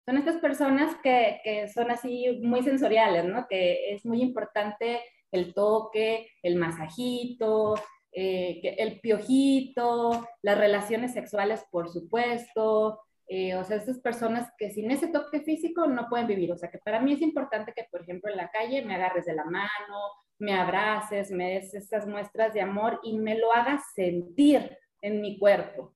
Son 0.05 0.17
estas 0.17 0.37
personas 0.37 0.95
que, 1.03 1.39
que, 1.43 1.67
son 1.67 1.89
así 1.89 2.39
muy 2.43 2.61
sensoriales, 2.63 3.25
¿no? 3.25 3.47
Que 3.49 3.93
es 3.93 4.05
muy 4.05 4.21
importante 4.21 5.01
el 5.31 5.53
toque, 5.53 6.29
el 6.43 6.55
masajito, 6.57 7.75
eh, 8.17 8.75
el 8.77 9.01
piojito, 9.01 10.25
las 10.41 10.57
relaciones 10.57 11.13
sexuales, 11.13 11.65
por 11.69 11.89
supuesto. 11.89 13.01
Eh, 13.27 13.55
o 13.55 13.63
sea, 13.63 13.77
estas 13.77 13.99
personas 13.99 14.49
que 14.57 14.71
sin 14.71 14.89
ese 14.89 15.07
toque 15.07 15.41
físico 15.41 15.87
no 15.87 16.07
pueden 16.07 16.27
vivir. 16.27 16.51
O 16.51 16.57
sea, 16.57 16.71
que 16.71 16.77
para 16.77 17.01
mí 17.01 17.13
es 17.13 17.21
importante 17.21 17.73
que, 17.75 17.85
por 17.91 18.03
ejemplo, 18.03 18.31
en 18.31 18.37
la 18.37 18.49
calle 18.51 18.85
me 18.85 18.95
agarres 18.95 19.25
de 19.25 19.35
la 19.35 19.43
mano, 19.43 19.99
me 20.39 20.53
abraces, 20.53 21.29
me 21.29 21.55
des 21.55 21.73
estas 21.73 22.07
muestras 22.07 22.53
de 22.53 22.61
amor 22.61 23.01
y 23.03 23.17
me 23.17 23.37
lo 23.37 23.51
hagas 23.51 23.81
sentir 23.93 24.77
en 25.01 25.19
mi 25.19 25.37
cuerpo. 25.37 25.93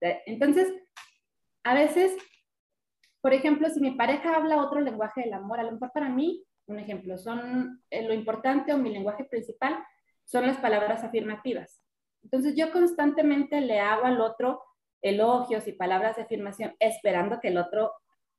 Entonces, 0.00 0.72
a 1.66 1.74
veces, 1.74 2.16
por 3.20 3.34
ejemplo, 3.34 3.68
si 3.68 3.80
mi 3.80 3.90
pareja 3.90 4.36
habla 4.36 4.62
otro 4.62 4.80
lenguaje 4.80 5.22
del 5.22 5.32
amor, 5.32 5.58
a 5.58 5.64
lo 5.64 5.72
mejor 5.72 5.90
para 5.92 6.08
mí, 6.08 6.44
un 6.66 6.78
ejemplo, 6.78 7.18
son 7.18 7.82
eh, 7.90 8.06
lo 8.06 8.14
importante 8.14 8.72
o 8.72 8.78
mi 8.78 8.90
lenguaje 8.90 9.24
principal 9.24 9.76
son 10.24 10.46
las 10.46 10.58
palabras 10.58 11.02
afirmativas. 11.02 11.82
Entonces 12.22 12.54
yo 12.54 12.70
constantemente 12.70 13.60
le 13.60 13.80
hago 13.80 14.04
al 14.04 14.20
otro 14.20 14.62
elogios 15.02 15.66
y 15.66 15.72
palabras 15.72 16.14
de 16.14 16.22
afirmación 16.22 16.76
esperando 16.78 17.40
que 17.40 17.48
el 17.48 17.58
otro 17.58 17.90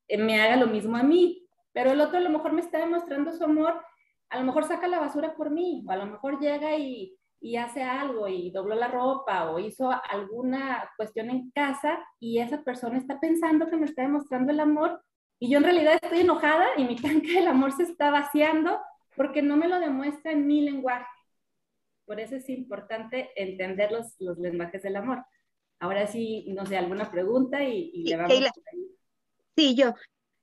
eh, 0.07 0.17
me 0.17 0.41
haga 0.41 0.55
lo 0.55 0.67
mismo 0.67 0.95
a 0.95 1.03
mí, 1.03 1.45
pero 1.73 1.91
el 1.91 1.99
otro 1.99 2.19
a 2.19 2.21
lo 2.21 2.29
mejor 2.29 2.53
me 2.53 2.61
está 2.61 2.79
demostrando 2.79 3.33
su 3.33 3.43
amor, 3.43 3.83
a 4.29 4.39
lo 4.39 4.45
mejor 4.45 4.63
saca 4.63 4.87
la 4.87 4.99
basura 4.99 5.35
por 5.35 5.49
mí, 5.49 5.83
o 5.85 5.91
a 5.91 5.97
lo 5.97 6.05
mejor 6.05 6.39
llega 6.39 6.77
y 6.77 7.13
y 7.39 7.57
hace 7.57 7.83
algo 7.83 8.27
y 8.27 8.51
dobló 8.51 8.75
la 8.75 8.87
ropa 8.87 9.49
o 9.51 9.59
hizo 9.59 9.91
alguna 10.09 10.89
cuestión 10.97 11.29
en 11.29 11.51
casa 11.51 11.99
y 12.19 12.39
esa 12.39 12.63
persona 12.63 12.97
está 12.97 13.19
pensando 13.19 13.69
que 13.69 13.77
me 13.77 13.85
está 13.85 14.01
demostrando 14.01 14.51
el 14.51 14.59
amor 14.59 15.01
y 15.39 15.51
yo 15.51 15.59
en 15.59 15.65
realidad 15.65 15.99
estoy 16.01 16.21
enojada 16.21 16.65
y 16.77 16.85
mi 16.85 16.95
tanque 16.95 17.33
del 17.33 17.47
amor 17.47 17.71
se 17.71 17.83
está 17.83 18.09
vaciando 18.09 18.79
porque 19.15 19.41
no 19.41 19.57
me 19.57 19.67
lo 19.67 19.79
demuestra 19.79 20.31
en 20.31 20.47
mi 20.47 20.61
lenguaje. 20.61 21.05
Por 22.05 22.19
eso 22.19 22.35
es 22.35 22.47
importante 22.49 23.31
entender 23.35 23.91
los, 23.91 24.15
los 24.19 24.37
lenguajes 24.37 24.81
del 24.81 24.95
amor. 24.95 25.23
Ahora 25.79 26.07
sí, 26.07 26.45
no 26.49 26.65
sé, 26.65 26.77
alguna 26.77 27.11
pregunta 27.11 27.63
y, 27.63 28.03
le 28.03 28.15
vamos 28.15 28.31
a... 28.31 28.51
Sí, 29.55 29.75
yo. 29.75 29.93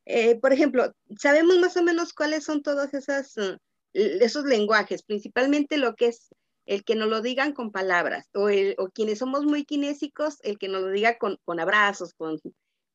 Eh, 0.04 0.38
por 0.38 0.52
ejemplo, 0.52 0.92
¿sabemos 1.18 1.58
más 1.58 1.76
o 1.76 1.82
menos 1.82 2.12
cuáles 2.12 2.44
son 2.44 2.62
todos 2.62 2.92
esas, 2.94 3.36
uh, 3.38 3.56
esos 3.94 4.44
lenguajes? 4.44 5.02
Principalmente 5.02 5.78
lo 5.78 5.94
que 5.94 6.08
es 6.08 6.28
el 6.66 6.84
que 6.84 6.94
nos 6.94 7.08
lo 7.08 7.20
digan 7.20 7.52
con 7.52 7.70
palabras, 7.72 8.28
o, 8.34 8.48
o 8.78 8.88
quienes 8.88 9.18
somos 9.18 9.44
muy 9.44 9.64
kinésicos, 9.64 10.38
el 10.42 10.58
que 10.58 10.68
nos 10.68 10.82
lo 10.82 10.90
diga 10.90 11.18
con, 11.18 11.38
con 11.44 11.60
abrazos, 11.60 12.14
con, 12.14 12.38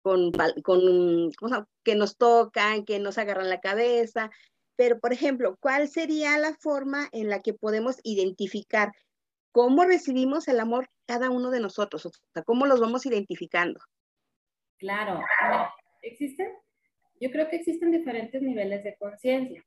con, 0.02 0.32
con 0.64 1.32
que 1.84 1.96
nos 1.96 2.18
tocan, 2.18 2.86
que 2.86 3.00
nos 3.00 3.18
agarran 3.18 3.50
la 3.50 3.60
cabeza. 3.60 4.32
Pero, 4.76 5.00
por 5.00 5.14
ejemplo, 5.14 5.58
¿cuál 5.60 5.90
sería 5.90 6.38
la 6.38 6.56
forma 6.56 7.10
en 7.12 7.30
la 7.30 7.42
que 7.42 7.54
podemos 7.54 7.98
identificar 8.04 8.94
cómo 9.52 9.84
recibimos 9.84 10.48
el 10.48 10.60
amor 10.60 10.90
cada 11.06 11.30
uno 11.30 11.52
de 11.52 11.60
nosotros? 11.60 12.06
O 12.06 12.12
sea, 12.34 12.44
¿cómo 12.44 12.66
los 12.66 12.80
vamos 12.80 13.06
identificando? 13.06 13.80
Claro, 14.78 15.22
existen, 16.02 16.54
yo 17.20 17.30
creo 17.30 17.50
que 17.50 17.58
existen 17.58 17.92
diferentes 17.92 18.42
niveles 18.42 18.84
de 18.86 18.96
conciencia. 18.98 19.62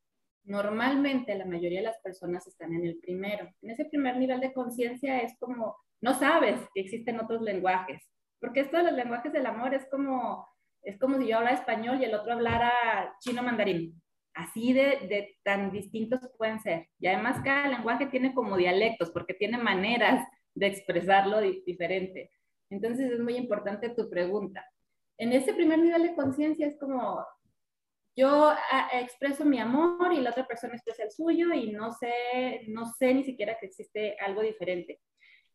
Normalmente 0.44 1.34
la 1.34 1.44
mayoría 1.44 1.80
de 1.80 1.86
las 1.86 2.00
personas 2.00 2.46
están 2.46 2.72
en 2.72 2.86
el 2.86 2.98
primero. 2.98 3.48
En 3.62 3.70
ese 3.70 3.84
primer 3.84 4.16
nivel 4.16 4.40
de 4.40 4.52
conciencia 4.52 5.20
es 5.20 5.36
como, 5.38 5.76
no 6.00 6.14
sabes 6.14 6.60
que 6.74 6.80
existen 6.80 7.20
otros 7.20 7.42
lenguajes, 7.42 8.02
porque 8.40 8.60
esto 8.60 8.76
de 8.76 8.84
los 8.84 8.92
lenguajes 8.92 9.32
del 9.32 9.46
amor 9.46 9.72
es 9.72 9.86
como, 9.88 10.48
es 10.82 10.98
como 10.98 11.18
si 11.18 11.28
yo 11.28 11.38
hablara 11.38 11.56
español 11.56 12.00
y 12.00 12.04
el 12.04 12.14
otro 12.14 12.32
hablara 12.32 12.72
chino 13.20 13.42
mandarín. 13.42 14.02
Así 14.34 14.72
de, 14.72 15.06
de 15.08 15.36
tan 15.44 15.70
distintos 15.70 16.20
pueden 16.38 16.58
ser. 16.60 16.88
Y 16.98 17.06
además 17.06 17.40
cada 17.44 17.68
lenguaje 17.68 18.06
tiene 18.06 18.34
como 18.34 18.56
dialectos, 18.56 19.10
porque 19.10 19.34
tiene 19.34 19.58
maneras 19.58 20.26
de 20.54 20.66
expresarlo 20.66 21.40
diferente. 21.40 22.30
Entonces 22.70 23.12
es 23.12 23.20
muy 23.20 23.36
importante 23.36 23.90
tu 23.90 24.08
pregunta. 24.08 24.64
En 25.18 25.32
ese 25.32 25.54
primer 25.54 25.78
nivel 25.78 26.02
de 26.02 26.14
conciencia 26.14 26.66
es 26.66 26.76
como, 26.78 27.24
yo 28.14 28.50
ah, 28.50 28.88
expreso 28.92 29.44
mi 29.44 29.58
amor 29.58 30.12
y 30.12 30.20
la 30.20 30.30
otra 30.30 30.46
persona 30.46 30.74
expresa 30.74 31.04
el 31.04 31.10
suyo 31.10 31.52
y 31.54 31.72
no 31.72 31.92
sé, 31.92 32.64
no 32.68 32.86
sé 32.86 33.14
ni 33.14 33.24
siquiera 33.24 33.56
que 33.58 33.66
existe 33.66 34.16
algo 34.20 34.42
diferente. 34.42 35.00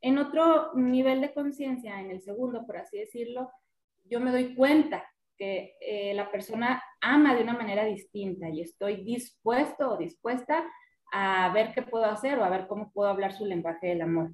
En 0.02 0.18
otro 0.18 0.74
nivel 0.76 1.22
de 1.22 1.34
conciencia, 1.34 2.00
en 2.00 2.12
el 2.12 2.22
segundo, 2.22 2.66
por 2.66 2.78
así 2.78 2.98
decirlo, 2.98 3.52
yo 4.06 4.20
me 4.20 4.32
doy 4.32 4.56
cuenta 4.56 5.04
que 5.38 5.76
eh, 5.82 6.14
la 6.14 6.32
persona 6.32 6.82
ama 7.02 7.36
de 7.36 7.44
una 7.44 7.54
manera 7.54 7.86
distinta 7.86 8.50
y 8.50 8.62
estoy 8.62 9.04
dispuesto 9.04 9.92
o 9.92 9.98
dispuesta 9.98 10.68
a 11.12 11.52
ver 11.54 11.74
qué 11.74 11.84
puedo 11.84 12.06
hacer 12.06 12.40
o 12.40 12.44
a 12.44 12.50
ver 12.50 12.68
cómo 12.68 12.92
puedo 12.92 13.10
hablar 13.10 13.34
su 13.34 13.46
lenguaje 13.46 13.88
del 13.88 14.02
amor. 14.02 14.34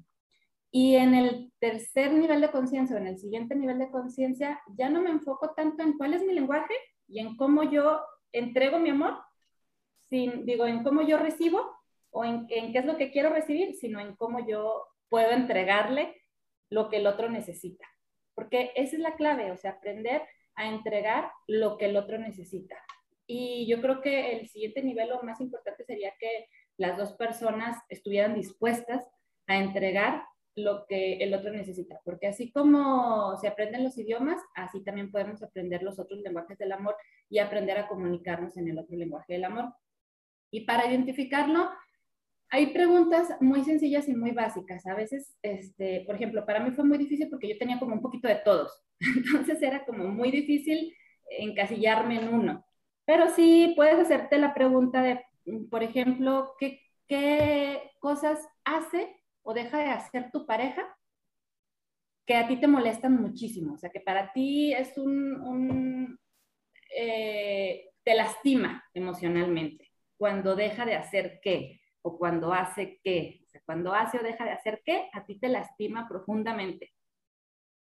Y 0.70 0.96
en 0.96 1.14
el 1.14 1.52
tercer 1.60 2.12
nivel 2.12 2.40
de 2.40 2.50
conciencia 2.50 2.96
o 2.96 2.98
en 2.98 3.06
el 3.06 3.18
siguiente 3.18 3.54
nivel 3.54 3.78
de 3.78 3.90
conciencia, 3.90 4.60
ya 4.76 4.88
no 4.88 5.02
me 5.02 5.10
enfoco 5.10 5.52
tanto 5.54 5.82
en 5.82 5.96
cuál 5.96 6.14
es 6.14 6.22
mi 6.24 6.32
lenguaje 6.32 6.74
y 7.06 7.20
en 7.20 7.36
cómo 7.36 7.62
yo 7.62 8.00
entrego 8.34 8.78
mi 8.78 8.90
amor, 8.90 9.16
sin, 10.10 10.44
digo, 10.44 10.66
en 10.66 10.82
cómo 10.82 11.02
yo 11.02 11.16
recibo 11.16 11.74
o 12.10 12.24
en, 12.24 12.46
qué 12.46 12.70
es 12.74 12.84
lo 12.84 12.96
que 12.96 13.10
quiero 13.10 13.30
recibir, 13.30 13.74
sino 13.74 14.00
en 14.00 14.14
cómo 14.16 14.46
yo 14.46 14.86
puedo 15.08 15.30
entregarle 15.30 16.22
lo 16.68 16.88
que 16.88 16.98
el 16.98 17.06
otro 17.06 17.30
necesita. 17.30 17.86
Porque 18.34 18.72
esa 18.74 18.96
es 18.96 19.02
la 19.02 19.14
clave, 19.16 19.52
o 19.52 19.56
sea, 19.56 19.72
aprender 19.72 20.22
a 20.56 20.68
entregar 20.68 21.30
lo 21.46 21.78
que 21.78 21.86
el 21.86 21.96
otro 21.96 22.18
necesita. 22.18 22.76
Y 23.26 23.66
yo 23.66 23.80
creo 23.80 24.02
que 24.02 24.32
el 24.32 24.48
siguiente 24.48 24.82
nivel, 24.82 25.08
lo 25.08 25.22
más 25.22 25.40
importante 25.40 25.84
sería 25.84 26.12
que 26.18 26.48
las 26.76 26.98
dos 26.98 27.14
personas 27.14 27.82
estuvieran 27.88 28.34
dispuestas 28.34 29.06
a 29.46 29.56
entregar 29.56 30.24
lo 30.56 30.86
que 30.86 31.14
el 31.16 31.34
otro 31.34 31.50
necesita, 31.52 32.00
porque 32.04 32.28
así 32.28 32.52
como 32.52 33.36
se 33.38 33.48
aprenden 33.48 33.84
los 33.84 33.98
idiomas, 33.98 34.40
así 34.54 34.82
también 34.84 35.10
podemos 35.10 35.42
aprender 35.42 35.82
los 35.82 35.98
otros 35.98 36.20
lenguajes 36.20 36.58
del 36.58 36.72
amor 36.72 36.94
y 37.28 37.38
aprender 37.38 37.78
a 37.78 37.88
comunicarnos 37.88 38.56
en 38.56 38.68
el 38.68 38.78
otro 38.78 38.96
lenguaje 38.96 39.34
del 39.34 39.44
amor. 39.44 39.74
Y 40.50 40.60
para 40.60 40.86
identificarlo, 40.86 41.70
hay 42.50 42.66
preguntas 42.66 43.34
muy 43.40 43.64
sencillas 43.64 44.08
y 44.08 44.14
muy 44.14 44.30
básicas. 44.30 44.86
A 44.86 44.94
veces, 44.94 45.36
este, 45.42 46.04
por 46.06 46.14
ejemplo, 46.14 46.46
para 46.46 46.60
mí 46.60 46.70
fue 46.70 46.84
muy 46.84 46.98
difícil 46.98 47.28
porque 47.28 47.48
yo 47.48 47.58
tenía 47.58 47.80
como 47.80 47.94
un 47.94 48.02
poquito 48.02 48.28
de 48.28 48.36
todos. 48.36 48.84
Entonces 49.00 49.60
era 49.60 49.84
como 49.84 50.04
muy 50.04 50.30
difícil 50.30 50.94
encasillarme 51.30 52.20
en 52.20 52.32
uno. 52.32 52.64
Pero 53.04 53.28
sí 53.30 53.72
puedes 53.74 53.98
hacerte 53.98 54.38
la 54.38 54.54
pregunta 54.54 55.02
de, 55.02 55.20
por 55.68 55.82
ejemplo, 55.82 56.54
¿qué, 56.60 56.80
qué 57.08 57.90
cosas 57.98 58.38
hace 58.64 59.14
o 59.44 59.54
deja 59.54 59.78
de 59.78 59.86
hacer 59.86 60.30
tu 60.32 60.46
pareja 60.46 60.82
que 62.26 62.34
a 62.34 62.48
ti 62.48 62.56
te 62.56 62.66
molestan 62.66 63.20
muchísimo, 63.20 63.74
o 63.74 63.78
sea, 63.78 63.90
que 63.90 64.00
para 64.00 64.32
ti 64.32 64.72
es 64.72 64.96
un, 64.96 66.18
eh, 66.96 67.90
te 68.02 68.14
lastima 68.14 68.82
emocionalmente 68.94 69.90
cuando 70.16 70.56
deja 70.56 70.86
de 70.86 70.94
hacer 70.94 71.38
qué 71.42 71.80
o 72.02 72.18
cuando 72.18 72.52
hace 72.52 73.00
qué, 73.02 73.46
o 73.54 73.58
cuando 73.66 73.94
hace 73.94 74.18
o 74.18 74.22
deja 74.22 74.44
de 74.44 74.52
hacer 74.52 74.82
qué, 74.84 75.08
a 75.12 75.24
ti 75.24 75.38
te 75.38 75.48
lastima 75.48 76.08
profundamente. 76.08 76.92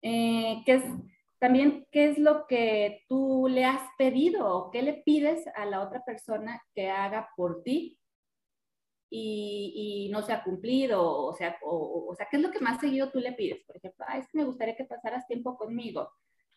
Eh, 0.02 0.62
¿qué 0.64 0.74
es, 0.74 0.84
también, 1.38 1.86
¿qué 1.90 2.10
es 2.10 2.18
lo 2.18 2.46
que 2.46 3.04
tú 3.08 3.46
le 3.48 3.64
has 3.64 3.82
pedido 3.98 4.46
o 4.46 4.70
qué 4.70 4.82
le 4.82 5.02
pides 5.04 5.46
a 5.54 5.66
la 5.66 5.80
otra 5.80 6.04
persona 6.04 6.62
que 6.74 6.90
haga 6.90 7.30
por 7.36 7.62
ti 7.62 7.99
y, 9.10 10.08
no 10.12 10.22
se 10.22 10.32
ha 10.32 10.42
cumplido, 10.42 11.02
o 11.02 11.34
sea, 11.34 11.56
o, 11.62 12.14
sea, 12.16 12.26
¿qué 12.30 12.36
es 12.36 12.42
lo 12.42 12.50
que 12.50 12.60
más 12.60 12.80
seguido 12.80 13.10
tú 13.10 13.18
le 13.18 13.32
pides? 13.32 13.62
Por 13.64 13.76
ejemplo, 13.76 14.04
es 14.16 14.26
que 14.28 14.38
me 14.38 14.44
gustaría 14.44 14.76
que 14.76 14.84
pasaras 14.84 15.26
tiempo 15.26 15.56
conmigo, 15.56 16.12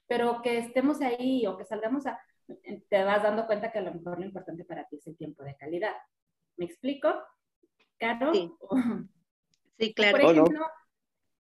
pero 0.07 0.41
que 0.41 0.59
estemos 0.59 1.01
ahí 1.01 1.45
o 1.47 1.57
que 1.57 1.65
salgamos 1.65 2.05
a, 2.05 2.19
te 2.89 3.03
vas 3.03 3.23
dando 3.23 3.47
cuenta 3.47 3.71
que 3.71 3.79
a 3.79 3.83
lo 3.83 3.93
mejor 3.93 4.19
lo 4.19 4.25
importante 4.25 4.65
para 4.65 4.85
ti 4.87 4.97
es 4.97 5.07
el 5.07 5.17
tiempo 5.17 5.43
de 5.43 5.55
calidad. 5.55 5.93
¿Me 6.57 6.65
explico? 6.65 7.13
¿Caro? 7.97 8.31
Sí, 8.33 9.93
claro. 9.95 10.17
Por 10.17 10.31
ejemplo, 10.31 10.65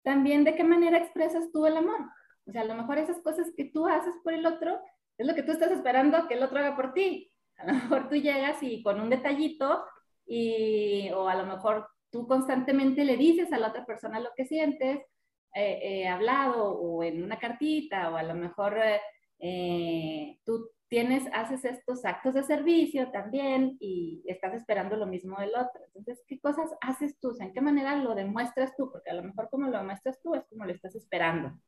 también 0.03 0.43
de 0.43 0.55
qué 0.55 0.63
manera 0.63 0.97
expresas 0.97 1.51
tú 1.51 1.65
el 1.65 1.77
amor. 1.77 1.99
O 2.45 2.51
sea, 2.51 2.61
a 2.61 2.65
lo 2.65 2.75
mejor 2.75 2.97
esas 2.97 3.19
cosas 3.21 3.51
que 3.55 3.65
tú 3.65 3.87
haces 3.87 4.15
por 4.23 4.33
el 4.33 4.45
otro 4.45 4.79
es 5.17 5.27
lo 5.27 5.35
que 5.35 5.43
tú 5.43 5.51
estás 5.51 5.71
esperando 5.71 6.27
que 6.27 6.35
el 6.35 6.43
otro 6.43 6.59
haga 6.59 6.75
por 6.75 6.93
ti. 6.93 7.31
A 7.57 7.67
lo 7.67 7.73
mejor 7.73 8.09
tú 8.09 8.15
llegas 8.15 8.61
y 8.63 8.81
con 8.81 8.99
un 8.99 9.09
detallito 9.09 9.83
y, 10.33 11.09
o 11.11 11.27
a 11.27 11.35
lo 11.35 11.45
mejor 11.45 11.89
tú 12.09 12.25
constantemente 12.25 13.03
le 13.03 13.17
dices 13.17 13.51
a 13.51 13.57
la 13.57 13.67
otra 13.67 13.85
persona 13.85 14.17
lo 14.21 14.29
que 14.33 14.45
sientes, 14.45 14.99
eh, 15.53 15.79
eh 15.83 16.07
hablado 16.07 16.71
o 16.71 17.03
en 17.03 17.21
una 17.21 17.37
cartita 17.37 18.09
o 18.09 18.15
a 18.15 18.23
lo 18.23 18.33
mejor 18.33 18.77
eh, 19.39 20.39
tú 20.45 20.69
tienes, 20.87 21.23
haces 21.33 21.65
estos 21.65 22.05
actos 22.05 22.35
de 22.35 22.43
servicio 22.43 23.11
también 23.11 23.75
y 23.81 24.23
estás 24.25 24.53
esperando 24.53 24.95
lo 24.95 25.05
mismo 25.05 25.37
del 25.37 25.49
otro. 25.49 25.83
Entonces, 25.87 26.23
¿qué 26.25 26.39
cosas 26.39 26.69
haces 26.79 27.19
tú? 27.19 27.35
¿En 27.41 27.51
qué 27.51 27.59
manera 27.59 27.97
lo 27.97 28.15
demuestras 28.15 28.73
tú? 28.77 28.89
Porque 28.89 29.09
a 29.09 29.15
lo 29.15 29.23
mejor 29.23 29.49
como 29.49 29.67
lo 29.67 29.79
demuestras 29.79 30.21
tú 30.21 30.33
es 30.35 30.45
como 30.47 30.63
lo 30.63 30.71
estás 30.71 30.95
esperando. 30.95 31.59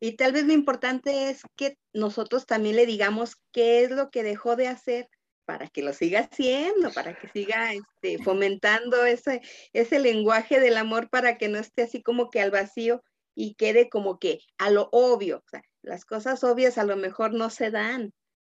Y 0.00 0.16
tal 0.16 0.32
vez 0.32 0.44
lo 0.44 0.52
importante 0.52 1.30
es 1.30 1.42
que 1.54 1.76
nosotros 1.92 2.46
también 2.46 2.74
le 2.74 2.86
digamos 2.86 3.36
qué 3.52 3.84
es 3.84 3.92
lo 3.92 4.10
que 4.10 4.24
dejó 4.24 4.56
de 4.56 4.66
hacer 4.66 5.08
para 5.48 5.66
que 5.68 5.80
lo 5.80 5.94
siga 5.94 6.20
haciendo, 6.30 6.92
para 6.92 7.18
que 7.18 7.26
siga 7.30 7.72
este, 7.72 8.22
fomentando 8.22 9.06
ese, 9.06 9.40
ese 9.72 9.98
lenguaje 9.98 10.60
del 10.60 10.76
amor 10.76 11.08
para 11.08 11.38
que 11.38 11.48
no 11.48 11.58
esté 11.58 11.84
así 11.84 12.02
como 12.02 12.28
que 12.28 12.42
al 12.42 12.50
vacío 12.50 13.02
y 13.34 13.54
quede 13.54 13.88
como 13.88 14.18
que 14.18 14.40
a 14.58 14.68
lo 14.68 14.90
obvio. 14.92 15.38
O 15.38 15.48
sea, 15.48 15.62
las 15.80 16.04
cosas 16.04 16.44
obvias 16.44 16.76
a 16.76 16.84
lo 16.84 16.96
mejor 16.96 17.32
no 17.32 17.48
se 17.48 17.70
dan, 17.70 18.12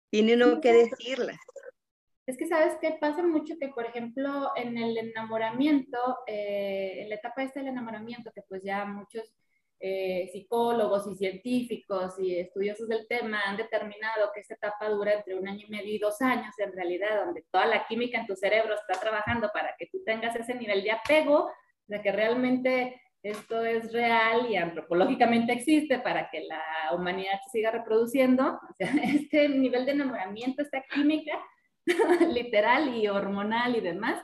tiene 0.09 0.35
uno 0.35 0.59
que 0.59 0.73
decirlas. 0.73 1.39
Es 2.27 2.37
que 2.37 2.49
sabes 2.49 2.75
que 2.81 2.91
pasa 2.99 3.23
mucho 3.23 3.55
que, 3.57 3.69
por 3.69 3.85
ejemplo, 3.85 4.51
en 4.57 4.77
el 4.77 4.97
enamoramiento, 4.97 5.97
eh, 6.27 7.03
en 7.03 7.07
la 7.07 7.15
etapa 7.15 7.43
esta 7.43 7.61
del 7.61 7.69
enamoramiento, 7.69 8.33
que 8.35 8.41
pues 8.49 8.63
ya 8.63 8.83
muchos 8.83 9.33
eh, 9.83 10.29
psicólogos 10.31 11.07
y 11.07 11.15
científicos 11.15 12.13
y 12.19 12.37
estudiosos 12.37 12.87
del 12.87 13.07
tema 13.07 13.41
han 13.47 13.57
determinado 13.57 14.29
que 14.31 14.41
esta 14.41 14.53
etapa 14.53 14.87
dura 14.89 15.13
entre 15.13 15.33
un 15.33 15.47
año 15.47 15.65
y 15.67 15.71
medio 15.71 15.95
y 15.95 15.97
dos 15.97 16.21
años, 16.21 16.53
en 16.59 16.71
realidad, 16.71 17.25
donde 17.25 17.43
toda 17.49 17.65
la 17.65 17.87
química 17.87 18.19
en 18.19 18.27
tu 18.27 18.35
cerebro 18.35 18.75
está 18.75 18.99
trabajando 19.01 19.49
para 19.51 19.73
que 19.79 19.87
tú 19.87 20.03
tengas 20.05 20.35
ese 20.35 20.53
nivel 20.53 20.83
de 20.83 20.91
apego, 20.91 21.51
de 21.87 21.99
que 21.99 22.11
realmente 22.11 23.01
esto 23.23 23.65
es 23.65 23.91
real 23.91 24.51
y 24.51 24.55
antropológicamente 24.55 25.53
existe 25.53 25.97
para 25.97 26.29
que 26.29 26.41
la 26.41 26.93
humanidad 26.93 27.39
se 27.45 27.49
siga 27.57 27.71
reproduciendo. 27.71 28.59
O 28.69 28.73
sea, 28.77 28.93
este 29.03 29.49
nivel 29.49 29.87
de 29.87 29.93
enamoramiento, 29.93 30.61
esta 30.61 30.83
química 30.83 31.39
literal 32.29 32.95
y 32.95 33.07
hormonal 33.07 33.75
y 33.75 33.81
demás, 33.81 34.23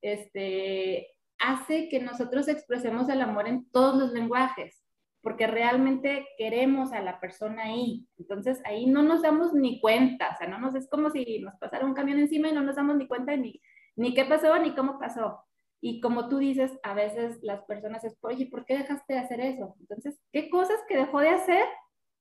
este, 0.00 1.17
hace 1.38 1.88
que 1.88 2.00
nosotros 2.00 2.48
expresemos 2.48 3.08
el 3.08 3.20
amor 3.20 3.48
en 3.48 3.68
todos 3.70 3.96
los 3.96 4.12
lenguajes, 4.12 4.82
porque 5.22 5.46
realmente 5.46 6.26
queremos 6.36 6.92
a 6.92 7.00
la 7.00 7.20
persona 7.20 7.64
ahí. 7.64 8.06
Entonces 8.18 8.60
ahí 8.64 8.86
no 8.86 9.02
nos 9.02 9.22
damos 9.22 9.52
ni 9.54 9.80
cuenta, 9.80 10.30
o 10.34 10.36
sea, 10.36 10.48
no 10.48 10.58
nos 10.58 10.74
es 10.74 10.88
como 10.88 11.10
si 11.10 11.40
nos 11.40 11.54
pasara 11.56 11.86
un 11.86 11.94
camión 11.94 12.18
encima 12.18 12.48
y 12.48 12.52
no 12.52 12.62
nos 12.62 12.76
damos 12.76 12.96
ni 12.96 13.06
cuenta 13.06 13.36
ni, 13.36 13.60
ni 13.96 14.14
qué 14.14 14.24
pasó 14.24 14.58
ni 14.58 14.74
cómo 14.74 14.98
pasó. 14.98 15.44
Y 15.80 16.00
como 16.00 16.28
tú 16.28 16.38
dices, 16.38 16.72
a 16.82 16.94
veces 16.94 17.38
las 17.42 17.62
personas 17.64 18.02
es, 18.04 18.16
oye, 18.22 18.46
¿por 18.46 18.64
qué 18.64 18.78
dejaste 18.78 19.14
de 19.14 19.20
hacer 19.20 19.40
eso? 19.40 19.76
Entonces, 19.80 20.20
¿qué 20.32 20.50
cosas 20.50 20.78
que 20.88 20.96
dejó 20.96 21.20
de 21.20 21.30
hacer 21.30 21.64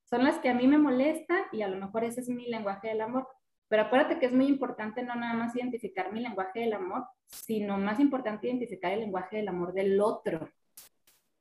son 0.09 0.23
las 0.23 0.37
que 0.39 0.49
a 0.49 0.53
mí 0.53 0.67
me 0.67 0.77
molestan 0.77 1.43
y 1.51 1.63
a 1.63 1.67
lo 1.67 1.77
mejor 1.77 2.03
ese 2.03 2.21
es 2.21 2.29
mi 2.29 2.47
lenguaje 2.47 2.89
del 2.89 3.01
amor? 3.01 3.27
Pero 3.69 3.83
acuérdate 3.83 4.19
que 4.19 4.27
es 4.27 4.33
muy 4.33 4.47
importante 4.47 5.03
no 5.03 5.15
nada 5.15 5.33
más 5.33 5.55
identificar 5.55 6.11
mi 6.11 6.21
lenguaje 6.21 6.61
del 6.61 6.73
amor, 6.73 7.05
sino 7.27 7.77
más 7.77 7.99
importante 7.99 8.47
identificar 8.47 8.91
el 8.91 9.01
lenguaje 9.01 9.37
del 9.37 9.49
amor 9.49 9.73
del 9.73 9.99
otro 9.99 10.49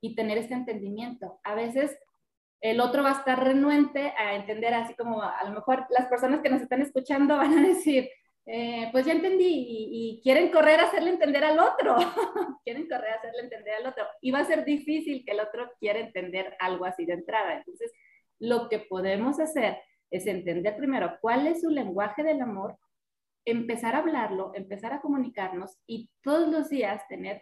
y 0.01 0.15
tener 0.15 0.37
este 0.37 0.53
entendimiento. 0.53 1.39
A 1.43 1.55
veces 1.55 1.97
el 2.59 2.79
otro 2.79 3.03
va 3.03 3.11
a 3.11 3.19
estar 3.19 3.41
renuente 3.43 4.13
a 4.17 4.35
entender 4.35 4.73
así 4.73 4.93
como 4.95 5.21
a 5.21 5.41
lo 5.45 5.51
mejor 5.51 5.85
las 5.89 6.07
personas 6.07 6.41
que 6.41 6.49
nos 6.49 6.61
están 6.61 6.81
escuchando 6.81 7.37
van 7.37 7.57
a 7.57 7.67
decir, 7.67 8.09
eh, 8.45 8.87
pues 8.93 9.05
ya 9.05 9.11
entendí 9.11 9.65
y, 9.67 10.21
quieren 10.23 10.51
correr 10.51 10.79
a 10.79 10.85
hacerle 10.85 11.11
entender 11.11 11.43
al 11.43 11.59
otro, 11.59 11.95
quieren 12.63 12.87
correr 12.87 13.11
a 13.11 13.15
hacerle 13.15 13.41
entender 13.41 13.73
al 13.75 13.87
otro. 13.87 14.05
Y 14.21 14.31
va 14.31 14.39
a 14.39 14.45
ser 14.45 14.65
difícil 14.65 15.23
que 15.25 15.33
el 15.33 15.41
otro 15.41 15.69
quiera 15.79 15.99
entender 15.99 16.55
algo 16.59 16.85
así 16.85 17.05
de 17.05 17.13
entrada. 17.13 17.57
Entonces, 17.57 17.91
lo 18.39 18.69
que 18.69 18.79
podemos 18.79 19.39
hacer 19.39 19.77
es 20.11 20.27
entender 20.27 20.75
primero 20.77 21.17
cuál 21.21 21.47
es 21.47 21.61
su 21.61 21.69
lenguaje 21.69 22.23
del 22.23 22.41
amor, 22.41 22.77
empezar 23.45 23.95
a 23.95 23.99
hablarlo, 23.99 24.51
empezar 24.55 24.93
a 24.93 25.01
comunicarnos 25.01 25.77
y 25.85 26.09
todos 26.21 26.49
los 26.49 26.69
días 26.69 27.07
tener 27.07 27.41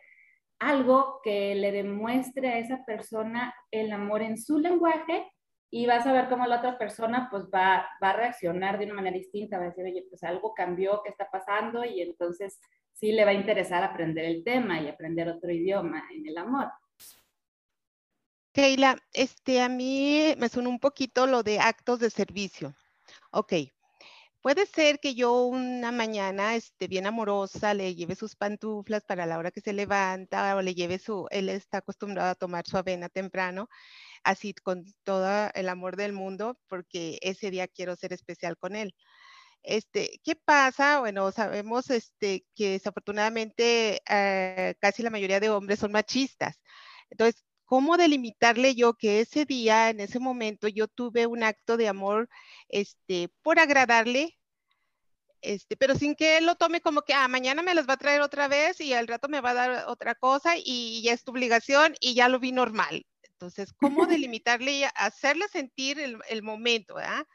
algo 0.60 1.20
que 1.24 1.56
le 1.56 1.72
demuestre 1.72 2.50
a 2.50 2.60
esa 2.60 2.86
persona 2.86 3.54
el 3.72 3.92
amor 3.92 4.22
en 4.22 4.38
su 4.38 4.60
lenguaje 4.60 5.28
y 5.72 5.88
vas 5.88 6.06
a 6.08 6.14
ver 6.14 6.30
cómo 6.30 6.46
la 6.46 6.60
otra 6.60 6.78
persona 6.78 7.28
pues 7.30 7.46
va, 7.54 7.88
va 8.02 8.10
a 8.12 8.16
reaccionar 8.16 8.78
de 8.78 8.86
una 8.86 8.94
manera 8.94 9.18
distinta, 9.18 9.58
va 9.58 9.66
a 9.66 9.68
decir, 9.70 9.84
oye, 9.84 10.06
pues 10.10 10.24
algo 10.24 10.54
cambió, 10.54 11.02
¿qué 11.04 11.10
está 11.10 11.30
pasando? 11.30 11.84
Y 11.84 12.02
entonces 12.02 12.60
sí 12.94 13.12
le 13.12 13.26
va 13.26 13.32
a 13.32 13.36
interesar 13.36 13.84
aprender 13.84 14.26
el 14.26 14.44
tema 14.44 14.80
y 14.80 14.88
aprender 14.88 15.28
otro 15.28 15.52
idioma 15.52 16.04
en 16.14 16.26
el 16.28 16.38
amor. 16.38 16.70
Keila, 18.56 18.98
este, 19.12 19.60
a 19.62 19.68
mí 19.68 20.34
me 20.38 20.48
suena 20.48 20.70
un 20.70 20.80
poquito 20.80 21.28
lo 21.28 21.44
de 21.44 21.60
actos 21.60 22.00
de 22.00 22.10
servicio. 22.10 22.74
Ok, 23.32 23.54
puede 24.42 24.66
ser 24.66 25.00
que 25.02 25.14
yo 25.14 25.44
una 25.44 25.92
mañana, 25.92 26.56
esté 26.56 26.88
bien 26.88 27.06
amorosa, 27.06 27.74
le 27.74 27.96
lleve 27.96 28.16
sus 28.16 28.38
pantuflas 28.38 29.04
para 29.04 29.26
la 29.26 29.40
hora 29.40 29.52
que 29.52 29.60
se 29.60 29.74
levanta 29.74 30.56
o 30.56 30.62
le 30.62 30.74
lleve 30.74 31.00
su, 31.00 31.28
él 31.32 31.50
está 31.50 31.80
acostumbrado 31.80 32.30
a 32.30 32.36
tomar 32.36 32.66
su 32.66 32.78
avena 32.78 33.10
temprano 33.10 33.68
así 34.24 34.54
con 34.54 34.86
todo 35.04 35.50
el 35.54 35.70
amor 35.70 35.98
del 35.98 36.14
mundo, 36.14 36.58
porque 36.68 37.20
ese 37.22 37.52
día 37.52 37.68
quiero 37.68 37.98
ser 37.98 38.14
especial 38.14 38.58
con 38.58 38.76
él. 38.78 38.96
Este, 39.64 40.22
¿Qué 40.24 40.36
pasa? 40.36 41.02
Bueno, 41.02 41.32
sabemos 41.34 41.90
este, 41.90 42.46
que 42.56 42.72
desafortunadamente 42.72 44.02
eh, 44.10 44.76
casi 44.80 45.04
la 45.04 45.10
mayoría 45.12 45.40
de 45.42 45.50
hombres 45.50 45.80
son 45.80 45.92
machistas. 45.92 46.62
Entonces, 47.10 47.44
¿cómo 47.66 47.98
delimitarle 47.98 48.76
yo 48.76 48.94
que 48.96 49.22
ese 49.22 49.46
día, 49.46 49.90
en 49.90 50.00
ese 50.00 50.20
momento, 50.20 50.68
yo 50.68 50.88
tuve 50.88 51.28
un 51.28 51.44
acto 51.44 51.78
de 51.78 51.88
amor 51.88 52.30
este, 52.70 53.30
por 53.42 53.60
agradarle, 53.60 54.38
este, 55.42 55.78
pero 55.78 55.96
sin 55.96 56.16
que 56.16 56.38
él 56.38 56.46
lo 56.46 56.56
tome 56.56 56.82
como 56.82 57.04
que, 57.04 57.14
ah, 57.14 57.28
mañana 57.28 57.62
me 57.62 57.76
las 57.76 57.88
va 57.88 57.94
a 57.94 57.98
traer 57.98 58.22
otra 58.22 58.48
vez 58.48 58.82
y 58.82 58.94
al 58.94 59.08
rato 59.08 59.28
me 59.30 59.42
va 59.42 59.52
a 59.52 59.54
dar 59.54 59.86
otra 59.88 60.16
cosa 60.16 60.56
y 60.58 61.04
ya 61.04 61.14
es 61.14 61.24
tu 61.24 61.32
obligación 61.32 61.96
y 62.00 62.16
ya 62.16 62.30
lo 62.30 62.40
vi 62.40 62.52
normal. 62.52 63.06
Entonces, 63.24 63.74
¿cómo 63.74 64.06
delimitarle 64.08 64.72
y 64.72 64.84
hacerle 64.96 65.48
sentir 65.50 66.00
el, 66.00 66.44
momento, 66.44 66.96
¿verdad? 66.96 67.26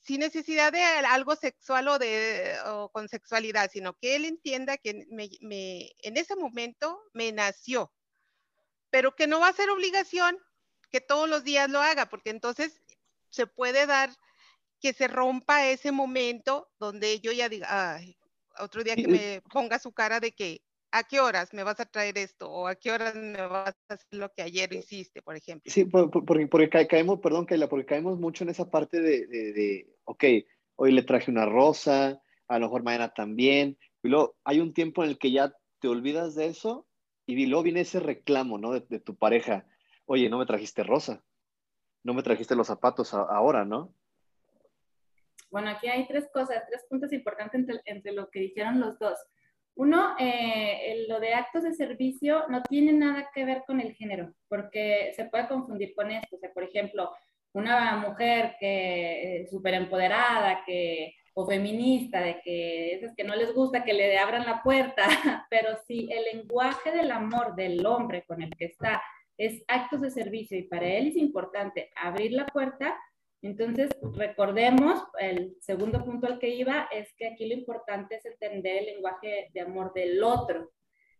sin 0.00 0.20
necesidad 0.20 0.72
de 0.72 0.82
algo 0.82 1.34
sexual 1.36 1.88
o, 1.88 1.98
de, 1.98 2.54
con 2.92 3.08
sexualidad, 3.08 3.70
sino 3.72 3.94
que 3.94 4.16
él 4.16 4.24
entienda 4.24 4.76
que 4.78 4.90
en 4.90 6.16
ese 6.16 6.36
momento 6.36 7.00
me 7.12 7.32
nació, 7.32 7.92
pero 8.90 9.14
que 9.14 9.26
no 9.26 9.40
va 9.40 9.48
a 9.48 9.52
ser 9.52 9.70
obligación 9.70 10.38
que 10.90 11.00
todos 11.00 11.28
los 11.28 11.44
días 11.44 11.68
lo 11.68 11.80
haga, 11.80 12.06
porque 12.06 12.30
entonces 12.30 12.80
se 13.30 13.46
puede 13.46 13.86
dar 13.86 14.10
que 14.80 14.92
se 14.92 15.08
rompa 15.08 15.66
ese 15.66 15.92
momento 15.92 16.68
donde 16.78 17.20
yo 17.20 17.32
ya 17.32 17.48
diga, 17.48 17.94
ay, 17.94 18.16
otro 18.58 18.84
día 18.84 18.94
que 18.94 19.08
me 19.08 19.42
ponga 19.52 19.78
su 19.78 19.92
cara 19.92 20.20
de 20.20 20.32
que 20.32 20.62
¿a 20.92 21.04
qué 21.04 21.20
horas 21.20 21.52
me 21.52 21.62
vas 21.62 21.80
a 21.80 21.86
traer 21.86 22.16
esto? 22.18 22.50
¿O 22.50 22.66
a 22.66 22.74
qué 22.74 22.90
horas 22.90 23.14
me 23.14 23.40
vas 23.46 23.74
a 23.88 23.94
hacer 23.94 24.06
lo 24.12 24.32
que 24.32 24.42
ayer 24.42 24.72
hiciste, 24.72 25.22
por 25.22 25.36
ejemplo? 25.36 25.70
Sí, 25.70 25.84
porque, 25.84 26.46
porque 26.46 26.86
caemos, 26.86 27.20
perdón, 27.20 27.46
Kaila, 27.46 27.68
porque 27.68 27.86
caemos 27.86 28.18
mucho 28.18 28.44
en 28.44 28.50
esa 28.50 28.70
parte 28.70 29.00
de, 29.00 29.26
de, 29.26 29.94
ok, 30.04 30.24
hoy 30.76 30.92
le 30.92 31.02
traje 31.02 31.30
una 31.30 31.46
rosa, 31.46 32.22
a 32.48 32.58
lo 32.58 32.66
mejor 32.66 32.82
mañana 32.82 33.12
también, 33.12 33.78
y 34.02 34.08
luego 34.08 34.36
hay 34.44 34.60
un 34.60 34.72
tiempo 34.72 35.02
en 35.04 35.10
el 35.10 35.18
que 35.18 35.32
ya 35.32 35.52
te 35.80 35.88
olvidas 35.88 36.34
de 36.34 36.46
eso 36.46 36.85
y 37.26 37.46
luego 37.46 37.64
viene 37.64 37.80
ese 37.80 38.00
reclamo, 38.00 38.56
¿no? 38.58 38.72
De, 38.72 39.00
tu 39.00 39.16
pareja, 39.16 39.66
oye, 40.06 40.28
no 40.28 40.38
me 40.38 40.46
trajiste 40.46 40.84
rosa, 40.84 41.22
no 42.04 42.14
me 42.14 42.22
trajiste 42.22 42.54
los 42.54 42.68
zapatos 42.68 43.12
ahora, 43.12 43.64
¿no? 43.64 43.92
Bueno, 45.50 45.70
aquí 45.70 45.88
hay 45.88 46.06
tres 46.06 46.28
cosas, 46.32 46.62
tres 46.68 46.84
puntos 46.88 47.12
importantes 47.12 47.80
entre, 47.84 48.12
lo 48.12 48.30
que 48.30 48.40
dijeron 48.40 48.80
los 48.80 48.98
dos. 48.98 49.18
Uno, 49.74 50.14
eh, 50.18 51.04
lo 51.08 51.20
de 51.20 51.34
actos 51.34 51.64
de 51.64 51.74
servicio 51.74 52.44
no 52.48 52.62
tiene 52.62 52.92
nada 52.92 53.30
que 53.34 53.44
ver 53.44 53.62
con 53.66 53.80
el 53.80 53.94
género, 53.94 54.32
porque 54.48 55.12
se 55.14 55.26
puede 55.26 55.48
confundir 55.48 55.94
con 55.94 56.10
esto. 56.10 56.36
O 56.36 56.38
sea, 56.38 56.52
por 56.52 56.64
ejemplo, 56.64 57.10
una 57.52 57.96
mujer 57.96 58.56
que 58.58 59.42
es 59.42 59.50
súper 59.50 59.74
empoderada, 59.74 60.62
que 60.64 61.14
o 61.38 61.46
feminista, 61.46 62.20
de 62.20 62.40
que 62.42 62.94
es 62.94 63.14
que 63.14 63.22
no 63.22 63.36
les 63.36 63.52
gusta 63.52 63.84
que 63.84 63.92
le 63.92 64.16
abran 64.18 64.46
la 64.46 64.62
puerta, 64.62 65.06
pero 65.50 65.76
si 65.86 66.08
el 66.10 66.24
lenguaje 66.34 66.90
del 66.92 67.10
amor 67.10 67.54
del 67.54 67.84
hombre 67.84 68.24
con 68.26 68.40
el 68.40 68.50
que 68.56 68.64
está 68.64 69.02
es 69.36 69.62
actos 69.68 70.00
de 70.00 70.10
servicio 70.10 70.58
y 70.58 70.62
para 70.62 70.86
él 70.86 71.08
es 71.08 71.16
importante 71.16 71.90
abrir 71.94 72.32
la 72.32 72.46
puerta, 72.46 72.96
entonces, 73.42 73.90
recordemos, 74.14 75.04
el 75.20 75.56
segundo 75.60 76.02
punto 76.02 76.26
al 76.26 76.38
que 76.38 76.48
iba 76.48 76.88
es 76.90 77.14
que 77.16 77.28
aquí 77.28 77.46
lo 77.46 77.54
importante 77.54 78.16
es 78.16 78.24
entender 78.24 78.78
el 78.78 78.86
lenguaje 78.86 79.50
de 79.52 79.60
amor 79.60 79.92
del 79.92 80.22
otro. 80.22 80.72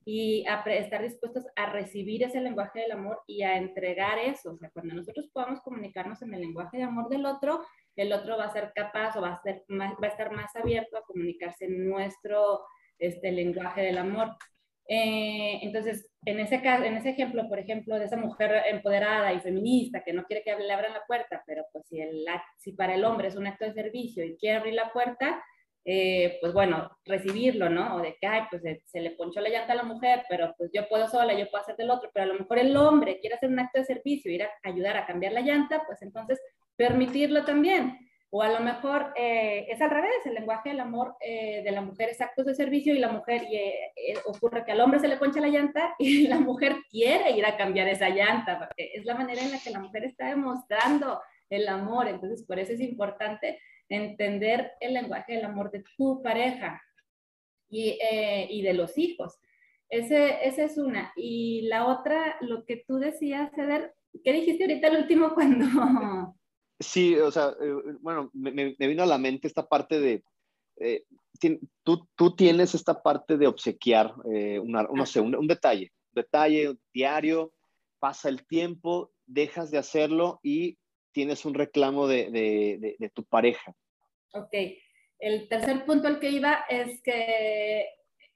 y 0.08 0.46
a 0.46 0.62
estar 0.70 1.02
dispuestos 1.02 1.46
a 1.56 1.66
recibir 1.72 2.22
ese 2.22 2.40
lenguaje 2.40 2.78
del 2.78 2.92
amor 2.92 3.22
y 3.26 3.42
a 3.42 3.56
entregar 3.56 4.20
eso. 4.20 4.52
O 4.52 4.56
sea, 4.56 4.70
cuando 4.70 4.94
nosotros 4.94 5.28
podamos 5.32 5.60
comunicarnos 5.62 6.22
en 6.22 6.32
el 6.32 6.42
lenguaje 6.42 6.76
de 6.76 6.84
amor 6.84 7.08
del 7.08 7.26
otro, 7.26 7.60
el 7.96 8.12
otro 8.12 8.36
va 8.36 8.44
a 8.44 8.52
ser 8.52 8.72
capaz 8.74 9.16
o 9.16 9.22
va 9.22 9.34
a, 9.34 9.42
ser 9.42 9.64
va 9.70 9.96
a 10.00 10.06
estar 10.06 10.30
más 10.32 10.54
abierto 10.56 10.96
a 10.96 11.04
comunicarse 11.04 11.64
en 11.64 11.88
nuestro 11.88 12.64
este, 12.98 13.32
lenguaje 13.32 13.82
del 13.82 13.98
amor. 13.98 14.36
Eh, 14.88 15.58
entonces, 15.62 16.08
en 16.24 16.38
ese, 16.38 16.62
caso, 16.62 16.84
en 16.84 16.96
ese 16.96 17.10
ejemplo, 17.10 17.48
por 17.48 17.58
ejemplo, 17.58 17.98
de 17.98 18.04
esa 18.04 18.16
mujer 18.16 18.62
empoderada 18.68 19.32
y 19.32 19.40
feminista 19.40 20.04
que 20.04 20.12
no 20.12 20.24
quiere 20.24 20.44
que 20.44 20.56
le 20.56 20.72
abran 20.72 20.92
la 20.92 21.04
puerta, 21.06 21.42
pero 21.46 21.64
pues 21.72 21.86
si, 21.88 22.00
el, 22.00 22.24
si 22.58 22.72
para 22.72 22.94
el 22.94 23.04
hombre 23.04 23.28
es 23.28 23.36
un 23.36 23.46
acto 23.46 23.64
de 23.64 23.72
servicio 23.72 24.24
y 24.24 24.36
quiere 24.36 24.58
abrir 24.58 24.74
la 24.74 24.92
puerta, 24.92 25.42
eh, 25.88 26.38
pues 26.40 26.52
bueno, 26.52 26.90
recibirlo, 27.04 27.68
¿no? 27.70 27.96
O 27.96 28.00
de 28.00 28.16
que, 28.20 28.26
ay, 28.26 28.42
pues 28.50 28.62
se, 28.84 29.00
le 29.00 29.12
ponchó 29.12 29.40
la 29.40 29.48
llanta 29.48 29.72
a 29.72 29.76
la 29.76 29.84
mujer, 29.84 30.24
pero 30.28 30.52
pues 30.58 30.70
yo 30.72 30.88
puedo 30.88 31.06
sola, 31.08 31.32
yo 31.32 31.48
puedo 31.48 31.62
hacer 31.62 31.76
del 31.76 31.90
otro, 31.90 32.10
pero 32.12 32.24
a 32.24 32.26
lo 32.26 32.38
mejor 32.38 32.58
el 32.58 32.76
hombre 32.76 33.20
quiere 33.20 33.36
hacer 33.36 33.50
un 33.50 33.60
acto 33.60 33.78
de 33.78 33.84
servicio, 33.84 34.32
ir 34.32 34.42
a 34.42 34.50
ayudar 34.64 34.96
a 34.96 35.06
cambiar 35.06 35.32
la 35.32 35.42
llanta, 35.42 35.84
pues 35.86 36.02
entonces 36.02 36.40
permitirlo 36.76 37.44
también. 37.44 37.98
O 38.30 38.42
a 38.42 38.48
lo 38.48 38.60
mejor 38.60 39.12
eh, 39.16 39.66
es 39.68 39.80
al 39.80 39.90
revés, 39.90 40.26
el 40.26 40.34
lenguaje 40.34 40.70
del 40.70 40.80
amor 40.80 41.16
eh, 41.20 41.62
de 41.62 41.70
la 41.70 41.80
mujer 41.80 42.10
es 42.10 42.20
actos 42.20 42.44
de 42.44 42.54
servicio 42.54 42.94
y 42.94 42.98
la 42.98 43.08
mujer 43.08 43.42
ocurre 44.26 44.64
que 44.64 44.72
al 44.72 44.80
hombre 44.80 44.98
se 44.98 45.08
le 45.08 45.16
poncha 45.16 45.40
la 45.40 45.48
llanta 45.48 45.94
y 45.98 46.26
la 46.26 46.38
mujer 46.38 46.76
quiere 46.90 47.30
ir 47.30 47.46
a 47.46 47.56
cambiar 47.56 47.88
esa 47.88 48.08
llanta, 48.08 48.58
porque 48.58 48.90
es 48.94 49.04
la 49.04 49.14
manera 49.14 49.42
en 49.42 49.52
la 49.52 49.60
que 49.60 49.70
la 49.70 49.80
mujer 49.80 50.04
está 50.04 50.28
demostrando 50.28 51.20
el 51.50 51.68
amor. 51.68 52.08
Entonces, 52.08 52.44
por 52.44 52.58
eso 52.58 52.72
es 52.72 52.80
importante 52.80 53.60
entender 53.88 54.72
el 54.80 54.94
lenguaje 54.94 55.34
del 55.34 55.44
amor 55.44 55.70
de 55.70 55.84
tu 55.96 56.22
pareja 56.22 56.82
y, 57.68 57.98
eh, 58.02 58.46
y 58.50 58.62
de 58.62 58.74
los 58.74 58.98
hijos. 58.98 59.38
Ese, 59.88 60.46
esa 60.46 60.64
es 60.64 60.78
una. 60.78 61.12
Y 61.16 61.62
la 61.68 61.86
otra, 61.86 62.36
lo 62.40 62.64
que 62.64 62.84
tú 62.86 62.98
decías, 62.98 63.52
Ceder, 63.54 63.94
¿qué 64.24 64.32
dijiste 64.32 64.64
ahorita 64.64 64.88
el 64.88 64.96
último 64.98 65.34
cuando... 65.34 65.66
Sí, 66.78 67.16
o 67.16 67.30
sea, 67.30 67.54
eh, 67.60 67.74
bueno, 68.00 68.30
me, 68.34 68.74
vino 68.78 69.02
a 69.02 69.06
la 69.06 69.18
mente 69.18 69.46
esta 69.46 69.66
parte 69.66 69.98
de, 69.98 70.24
eh, 70.78 71.04
tú, 71.82 72.06
tú, 72.14 72.36
tienes 72.36 72.74
esta 72.74 73.02
parte 73.02 73.36
de 73.36 73.46
obsequiar, 73.46 74.14
una, 74.62 74.82
no 74.82 75.06
sé, 75.06 75.20
un, 75.20 75.46
detalle, 75.46 75.92
un 76.14 76.22
detalle 76.22 76.76
diario, 76.92 77.52
pasa 77.98 78.28
el 78.28 78.46
tiempo, 78.46 79.12
dejas 79.26 79.70
de 79.70 79.78
hacerlo 79.78 80.38
y 80.42 80.78
tienes 81.12 81.46
un 81.46 81.54
reclamo 81.54 82.06
de, 82.06 82.30
de, 82.30 82.96
de, 82.98 83.08
tu 83.10 83.24
pareja. 83.24 83.74
Ok, 84.34 84.52
el 85.18 85.48
tercer 85.48 85.86
punto 85.86 86.08
al 86.08 86.20
que 86.20 86.30
iba 86.30 86.64
es 86.68 87.00
que 87.02 87.86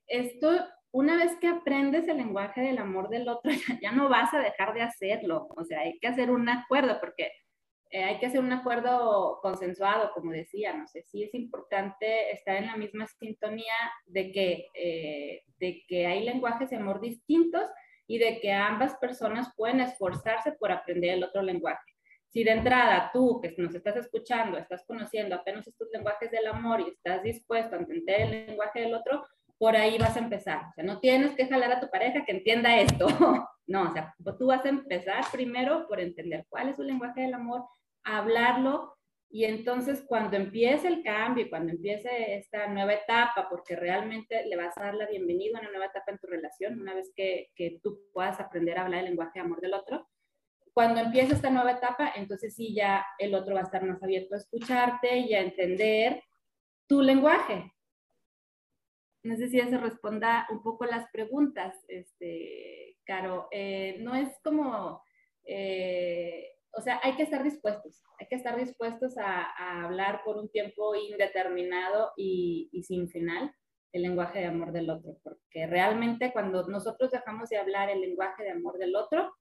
esto, 0.07 0.50
una 0.90 1.16
vez 1.16 1.37
que 1.40 1.46
aprendes 1.46 2.09
el 2.09 2.16
lenguaje 2.16 2.62
del 2.62 2.79
amor 2.79 3.11
del 3.11 3.29
otro, 3.29 3.50
ya 3.83 3.92
no 3.92 4.09
vas 4.09 4.33
a 4.33 4.38
dejar 4.38 4.72
de 4.72 4.83
hacerlo. 4.83 5.46
O 5.57 5.64
sea, 5.64 5.81
hay 5.81 5.98
que 5.98 6.09
hacer 6.09 6.31
un 6.31 6.48
acuerdo 6.48 6.98
porque 7.00 7.31
eh, 7.90 8.05
hay 8.05 8.18
que 8.18 8.26
hacer 8.26 8.40
un 8.40 8.53
acuerdo 8.53 9.40
consensuado, 9.42 10.12
como 10.14 10.31
decía, 10.31 10.72
no 10.72 10.87
sé, 10.87 11.03
sí 11.03 11.24
es 11.24 11.35
importante 11.35 12.31
estar 12.31 12.57
en 12.57 12.66
la 12.66 12.76
misma 12.76 13.07
sintonía 13.09 13.74
de 14.07 14.31
que, 14.31 14.68
eh, 14.74 15.42
de 15.59 15.85
que 15.88 16.07
hay 16.07 16.24
lenguajes 16.24 16.70
de 16.70 16.76
amor 16.76 17.00
distintos 17.00 17.68
y 18.07 18.18
de 18.18 18.40
que 18.40 18.53
ambas 18.53 18.94
personas 18.96 19.53
pueden 19.57 19.81
esforzarse 19.81 20.53
por 20.53 20.70
aprender 20.70 21.14
el 21.14 21.24
otro 21.24 21.42
lenguaje. 21.42 21.90
Si 22.29 22.44
de 22.44 22.53
entrada 22.53 23.11
tú 23.12 23.40
que 23.40 23.53
nos 23.59 23.74
estás 23.74 23.96
escuchando, 23.96 24.57
estás 24.57 24.85
conociendo 24.87 25.35
apenas 25.35 25.66
estos 25.66 25.88
lenguajes 25.92 26.31
del 26.31 26.46
amor 26.46 26.81
y 26.81 26.90
estás 26.90 27.24
dispuesto 27.24 27.74
a 27.74 27.81
entender 27.81 28.20
el 28.20 28.46
lenguaje 28.46 28.83
del 28.83 28.94
otro, 28.94 29.26
por 29.59 29.76
ahí 29.76 29.98
vas 29.98 30.16
a 30.16 30.20
empezar. 30.20 30.62
O 30.70 30.72
sea, 30.74 30.85
no 30.85 31.00
tienes 31.00 31.33
que 31.33 31.46
jalar 31.46 31.72
a 31.72 31.81
tu 31.81 31.90
pareja 31.90 32.24
que 32.24 32.33
entienda 32.33 32.79
esto. 32.81 33.07
No, 33.66 33.85
o 33.88 33.92
sea, 33.92 34.12
tú 34.37 34.46
vas 34.46 34.64
a 34.64 34.68
empezar 34.68 35.22
primero 35.31 35.87
por 35.87 36.00
entender 36.00 36.44
cuál 36.48 36.70
es 36.70 36.76
su 36.76 36.83
lenguaje 36.83 37.20
del 37.20 37.35
amor, 37.35 37.62
hablarlo 38.04 38.96
y 39.28 39.44
entonces 39.44 40.02
cuando 40.06 40.36
empiece 40.36 40.88
el 40.88 41.04
cambio, 41.04 41.48
cuando 41.48 41.72
empiece 41.72 42.34
esta 42.36 42.66
nueva 42.66 42.94
etapa, 42.94 43.48
porque 43.48 43.76
realmente 43.76 44.44
le 44.46 44.56
vas 44.56 44.76
a 44.76 44.84
dar 44.84 44.94
la 44.94 45.06
bienvenida 45.06 45.58
a 45.58 45.60
una 45.60 45.70
nueva 45.70 45.86
etapa 45.86 46.10
en 46.10 46.18
tu 46.18 46.26
relación, 46.26 46.80
una 46.80 46.94
vez 46.94 47.12
que, 47.14 47.50
que 47.54 47.78
tú 47.82 48.00
puedas 48.12 48.40
aprender 48.40 48.76
a 48.76 48.82
hablar 48.82 49.00
el 49.00 49.10
lenguaje 49.10 49.38
de 49.38 49.44
amor 49.44 49.60
del 49.60 49.74
otro, 49.74 50.08
cuando 50.72 51.00
empieza 51.00 51.34
esta 51.34 51.50
nueva 51.50 51.72
etapa, 51.72 52.12
entonces 52.16 52.54
sí 52.54 52.74
ya 52.74 53.04
el 53.18 53.34
otro 53.34 53.54
va 53.54 53.60
a 53.60 53.64
estar 53.64 53.84
más 53.84 54.02
abierto 54.02 54.34
a 54.34 54.38
escucharte 54.38 55.18
y 55.18 55.34
a 55.34 55.40
entender 55.40 56.22
tu 56.86 57.00
lenguaje. 57.02 57.72
No 59.22 59.36
sé 59.36 59.48
si 59.48 59.58
eso 59.58 59.78
responda 59.78 60.46
un 60.50 60.62
poco 60.62 60.86
las 60.86 61.10
preguntas, 61.10 61.76
este, 61.88 62.96
Caro. 63.04 63.48
Eh, 63.50 63.98
no 64.00 64.14
es 64.14 64.28
como, 64.42 65.02
eh, 65.44 66.52
o 66.72 66.80
sea, 66.80 67.00
hay 67.02 67.16
que 67.16 67.22
estar 67.22 67.42
dispuestos, 67.42 68.02
hay 68.18 68.26
que 68.28 68.37
estar 68.37 68.56
dispuestos 68.56 69.16
a, 69.18 69.85
hablar 69.85 70.22
por 70.24 70.37
un 70.37 70.50
tiempo 70.50 70.94
indeterminado 70.94 72.12
y, 72.16 72.68
y 72.72 72.83
sin 72.85 73.09
final 73.09 73.52
el 73.92 74.02
lenguaje 74.02 74.38
de 74.38 74.46
amor 74.46 74.72
del 74.72 74.88
otro, 74.88 75.18
porque 75.22 75.66
realmente 75.66 76.33
cuando 76.33 76.66
nosotros 76.68 77.11
dejamos 77.11 77.48
de 77.48 77.59
hablar 77.59 77.90
el 77.90 78.00
lenguaje 78.00 78.44
de 78.44 78.50
amor 78.50 78.78
del 78.78 78.94
otro, 78.94 79.33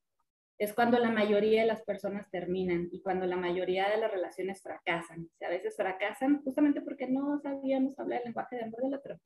es 0.59 0.73
cuando 0.73 0.99
la 0.99 1.09
mayoría 1.09 1.61
de 1.61 1.67
las 1.67 1.83
personas 1.83 2.29
terminan 2.29 2.89
y 2.91 3.01
cuando 3.01 3.25
la 3.25 3.37
mayoría 3.37 3.89
de 3.89 3.97
las 3.97 4.11
relaciones 4.11 4.61
fracasan. 4.61 5.29
a 5.41 5.49
veces 5.49 5.75
fracasan 5.77 6.43
justamente 6.43 6.81
porque 6.81 7.07
no 7.07 7.39
sabíamos 7.39 7.97
hablar 7.97 8.19
el 8.19 8.25
lenguaje 8.25 8.57
de 8.57 8.63
amor 8.63 8.81
del 8.81 8.93
otro. 8.93 9.19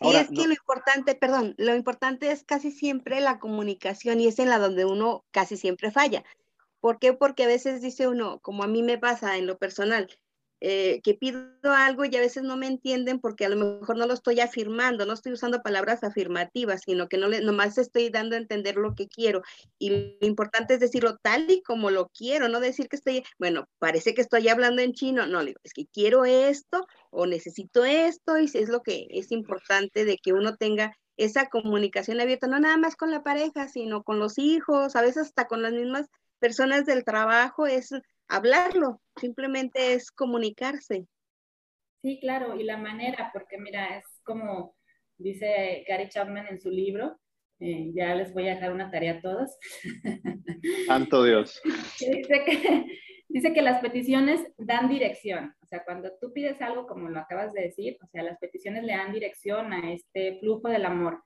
Sí, 0.00 0.08
es 0.14 0.28
que 0.28 0.46
lo 0.46 0.52
importante, 0.52 1.14
perdón, 1.14 1.54
lo 1.58 1.74
importante 1.74 2.30
es 2.32 2.42
casi 2.42 2.70
siempre 2.70 3.20
la 3.20 3.38
comunicación 3.38 4.20
y 4.20 4.28
es 4.28 4.38
en 4.38 4.48
la 4.48 4.58
donde 4.58 4.86
uno 4.86 5.24
casi 5.30 5.56
siempre 5.58 5.90
falla. 5.90 6.24
¿Por 6.80 6.98
qué? 6.98 7.12
Porque 7.12 7.44
a 7.44 7.48
veces 7.48 7.82
dice 7.82 8.08
uno, 8.08 8.40
como 8.40 8.62
a 8.64 8.66
mí 8.66 8.82
me 8.82 8.98
pasa 8.98 9.36
en 9.36 9.46
lo 9.46 9.58
personal, 9.58 10.08
eh, 10.60 11.00
que 11.02 11.14
pido 11.14 11.48
algo 11.64 12.04
y 12.04 12.14
a 12.16 12.20
veces 12.20 12.42
no 12.42 12.56
me 12.56 12.66
entienden 12.66 13.18
porque 13.18 13.46
a 13.46 13.48
lo 13.48 13.56
mejor 13.56 13.96
no 13.96 14.06
lo 14.06 14.12
estoy 14.12 14.40
afirmando, 14.40 15.06
no 15.06 15.14
estoy 15.14 15.32
usando 15.32 15.62
palabras 15.62 16.04
afirmativas, 16.04 16.82
sino 16.84 17.08
que 17.08 17.16
no 17.16 17.28
le, 17.28 17.40
nomás 17.40 17.78
estoy 17.78 18.10
dando 18.10 18.36
a 18.36 18.38
entender 18.38 18.76
lo 18.76 18.94
que 18.94 19.08
quiero. 19.08 19.42
Y 19.78 19.90
lo 19.90 20.26
importante 20.26 20.74
es 20.74 20.80
decirlo 20.80 21.16
tal 21.22 21.50
y 21.50 21.62
como 21.62 21.90
lo 21.90 22.08
quiero, 22.08 22.48
no 22.48 22.60
decir 22.60 22.88
que 22.88 22.96
estoy, 22.96 23.24
bueno, 23.38 23.68
parece 23.78 24.12
que 24.12 24.20
estoy 24.20 24.48
hablando 24.48 24.82
en 24.82 24.92
chino, 24.92 25.26
no, 25.26 25.40
es 25.40 25.72
que 25.72 25.86
quiero 25.86 26.24
esto 26.24 26.86
o 27.10 27.26
necesito 27.26 27.84
esto 27.84 28.38
y 28.38 28.44
es 28.44 28.68
lo 28.68 28.82
que 28.82 29.06
es 29.10 29.32
importante 29.32 30.04
de 30.04 30.18
que 30.18 30.32
uno 30.32 30.56
tenga 30.56 30.94
esa 31.16 31.48
comunicación 31.48 32.20
abierta, 32.20 32.46
no 32.46 32.58
nada 32.58 32.76
más 32.76 32.96
con 32.96 33.10
la 33.10 33.22
pareja, 33.22 33.68
sino 33.68 34.02
con 34.02 34.18
los 34.18 34.38
hijos, 34.38 34.96
a 34.96 35.02
veces 35.02 35.28
hasta 35.28 35.46
con 35.46 35.62
las 35.62 35.72
mismas 35.72 36.06
personas 36.38 36.86
del 36.86 37.04
trabajo, 37.04 37.66
es 37.66 37.90
hablarlo, 38.30 39.02
simplemente 39.16 39.92
es 39.92 40.10
comunicarse. 40.10 41.06
Sí, 42.02 42.18
claro, 42.20 42.58
y 42.58 42.64
la 42.64 42.78
manera, 42.78 43.30
porque 43.32 43.58
mira, 43.58 43.98
es 43.98 44.06
como 44.24 44.74
dice 45.18 45.84
Gary 45.86 46.08
Chapman 46.08 46.46
en 46.46 46.60
su 46.60 46.70
libro, 46.70 47.18
eh, 47.58 47.90
ya 47.94 48.14
les 48.14 48.32
voy 48.32 48.48
a 48.48 48.54
dejar 48.54 48.72
una 48.72 48.90
tarea 48.90 49.14
a 49.14 49.20
todos. 49.20 49.50
Santo 50.86 51.24
Dios. 51.24 51.60
dice, 51.98 52.44
que, 52.46 52.86
dice 53.28 53.52
que 53.52 53.62
las 53.62 53.82
peticiones 53.82 54.40
dan 54.56 54.88
dirección, 54.88 55.54
o 55.62 55.66
sea, 55.66 55.84
cuando 55.84 56.10
tú 56.20 56.32
pides 56.32 56.62
algo 56.62 56.86
como 56.86 57.10
lo 57.10 57.18
acabas 57.18 57.52
de 57.52 57.62
decir, 57.62 57.98
o 58.02 58.06
sea, 58.06 58.22
las 58.22 58.38
peticiones 58.38 58.84
le 58.84 58.94
dan 58.94 59.12
dirección 59.12 59.72
a 59.74 59.92
este 59.92 60.38
flujo 60.38 60.68
del 60.68 60.86
amor, 60.86 61.22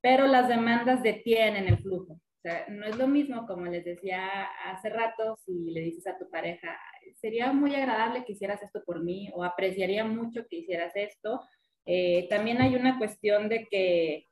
pero 0.00 0.28
las 0.28 0.48
demandas 0.48 1.02
detienen 1.02 1.66
el 1.66 1.78
flujo 1.78 2.20
sea, 2.44 2.66
no 2.68 2.86
es 2.86 2.96
lo 2.96 3.06
mismo, 3.06 3.46
como 3.46 3.64
les 3.64 3.84
decía 3.84 4.44
hace 4.66 4.90
rato, 4.90 5.38
si 5.46 5.70
le 5.70 5.80
dices 5.80 6.06
a 6.06 6.18
tu 6.18 6.28
pareja, 6.28 6.78
sería 7.14 7.52
muy 7.52 7.74
agradable 7.74 8.24
que 8.24 8.32
hicieras 8.32 8.62
esto 8.62 8.82
por 8.84 9.02
mí 9.02 9.30
o 9.34 9.44
apreciaría 9.44 10.04
mucho 10.04 10.46
que 10.48 10.56
hicieras 10.56 10.92
esto. 10.94 11.40
Eh, 11.86 12.26
también 12.28 12.60
hay 12.60 12.76
una 12.76 12.98
cuestión 12.98 13.48
de 13.48 13.66
que, 13.66 14.26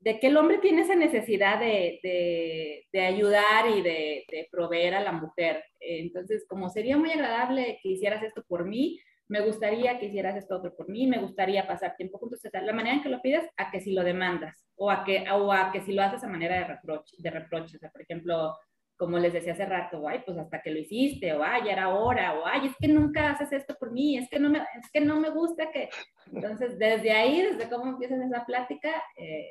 de 0.00 0.18
que 0.18 0.28
el 0.28 0.36
hombre 0.38 0.58
tiene 0.58 0.82
esa 0.82 0.94
necesidad 0.94 1.60
de, 1.60 2.00
de, 2.02 2.86
de 2.90 3.00
ayudar 3.00 3.68
y 3.68 3.82
de, 3.82 4.24
de, 4.30 4.48
proveer 4.50 4.94
a 4.94 5.00
la 5.00 5.12
mujer. 5.12 5.62
entonces, 5.80 6.46
como 6.48 6.70
sería 6.70 6.96
muy 6.96 7.10
agradable 7.10 7.80
que 7.82 7.90
hicieras 7.90 8.22
esto 8.22 8.44
por 8.48 8.64
mí, 8.64 8.98
me 9.28 9.42
gustaría 9.42 9.98
que 9.98 10.06
hicieras 10.06 10.36
esto 10.36 10.56
otro 10.56 10.74
por 10.74 10.88
mí, 10.88 11.06
me 11.06 11.18
gustaría 11.18 11.66
pasar 11.66 11.96
tiempo 11.96 12.18
juntos, 12.18 12.40
la 12.52 12.72
manera 12.72 12.96
en 12.96 13.02
que 13.02 13.10
lo 13.10 13.20
pides, 13.20 13.48
a 13.56 13.70
que 13.70 13.80
si 13.80 13.92
lo 13.92 14.02
demandas, 14.02 14.64
o 14.74 14.90
a 14.90 15.04
que, 15.04 15.24
o 15.30 15.52
a 15.52 15.70
que 15.70 15.82
si 15.82 15.92
lo 15.92 16.02
haces 16.02 16.24
a 16.24 16.28
manera 16.28 16.56
de 16.56 16.64
reproche, 16.64 17.16
de 17.18 17.30
reproche, 17.30 17.76
o 17.76 17.78
sea, 17.78 17.90
por 17.90 18.02
ejemplo, 18.02 18.56
como 18.96 19.18
les 19.18 19.32
decía 19.32 19.52
hace 19.52 19.66
rato, 19.66 20.08
ay, 20.08 20.22
pues 20.24 20.38
hasta 20.38 20.62
que 20.62 20.70
lo 20.70 20.78
hiciste, 20.78 21.32
o 21.34 21.42
ay, 21.42 21.62
ya 21.66 21.72
era 21.72 21.90
hora, 21.90 22.38
o 22.38 22.46
ay, 22.46 22.68
es 22.68 22.76
que 22.80 22.88
nunca 22.88 23.30
haces 23.30 23.52
esto 23.52 23.76
por 23.78 23.92
mí, 23.92 24.16
es 24.16 24.28
que 24.30 24.40
no 24.40 24.48
me, 24.48 24.58
es 24.58 24.90
que 24.92 25.00
no 25.00 25.20
me 25.20 25.30
gusta 25.30 25.70
que, 25.70 25.90
entonces, 26.32 26.78
desde 26.78 27.12
ahí, 27.12 27.42
desde 27.42 27.68
cómo 27.68 27.92
empiezas 27.92 28.20
esa 28.20 28.44
plática, 28.46 28.90
eh, 29.16 29.50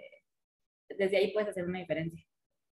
desde 0.90 1.18
ahí 1.18 1.32
puedes 1.34 1.50
hacer 1.50 1.66
una 1.66 1.80
diferencia. 1.80 2.26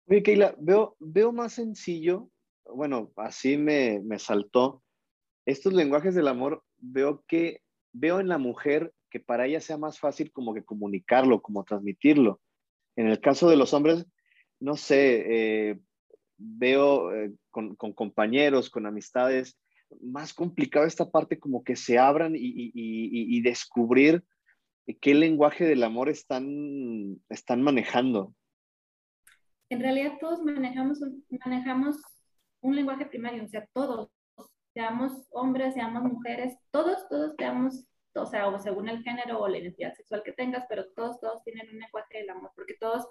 Oye, 0.06 0.22
Keila, 0.22 0.54
veo, 0.58 0.96
veo 1.00 1.32
más 1.32 1.54
sencillo, 1.54 2.30
bueno, 2.64 3.12
así 3.16 3.56
me, 3.56 4.00
me 4.04 4.18
saltó, 4.18 4.81
estos 5.46 5.72
lenguajes 5.72 6.14
del 6.14 6.28
amor 6.28 6.62
veo 6.78 7.24
que 7.26 7.60
veo 7.92 8.20
en 8.20 8.28
la 8.28 8.38
mujer 8.38 8.92
que 9.10 9.20
para 9.20 9.46
ella 9.46 9.60
sea 9.60 9.76
más 9.76 9.98
fácil 9.98 10.32
como 10.32 10.54
que 10.54 10.64
comunicarlo, 10.64 11.42
como 11.42 11.64
transmitirlo. 11.64 12.40
En 12.96 13.08
el 13.08 13.20
caso 13.20 13.48
de 13.48 13.56
los 13.56 13.74
hombres, 13.74 14.06
no 14.58 14.76
sé, 14.76 15.24
eh, 15.70 15.80
veo 16.38 17.14
eh, 17.14 17.32
con, 17.50 17.76
compañeros, 17.76 18.70
con 18.70 18.86
amistades, 18.86 19.58
más 20.00 20.32
complicado 20.32 20.86
esta 20.86 21.10
parte 21.10 21.38
como 21.38 21.62
que 21.62 21.76
se 21.76 21.98
abran 21.98 22.32
y, 22.34 23.40
descubrir 23.42 24.24
qué 25.00 25.14
lenguaje 25.14 25.64
del 25.64 25.82
amor 25.82 26.08
están, 26.08 27.20
están 27.28 27.62
manejando. 27.62 28.34
En 29.68 29.80
realidad 29.80 30.14
todos 30.20 30.42
manejamos, 30.42 31.00
manejamos 31.44 31.96
un 32.60 32.76
lenguaje 32.76 33.06
primario, 33.06 33.44
o 33.44 33.48
sea, 33.48 33.66
todos, 33.72 34.08
seamos 34.72 35.12
hombres, 35.30 35.74
seamos 35.74 36.02
mujeres, 36.02 36.56
todos, 36.70 37.08
todos 37.08 37.34
seamos, 37.36 37.84
o 38.14 38.26
sea, 38.26 38.48
o 38.48 38.58
según 38.58 38.88
el 38.88 39.02
género 39.02 39.40
o 39.40 39.48
la 39.48 39.58
identidad 39.58 39.94
sexual 39.94 40.22
que 40.24 40.32
tengas, 40.32 40.64
pero 40.68 40.86
todos, 40.94 41.20
todos 41.20 41.42
tienen 41.44 41.68
un 41.70 41.78
lenguaje 41.78 42.18
del 42.18 42.30
amor, 42.30 42.52
porque 42.54 42.74
todos 42.80 43.06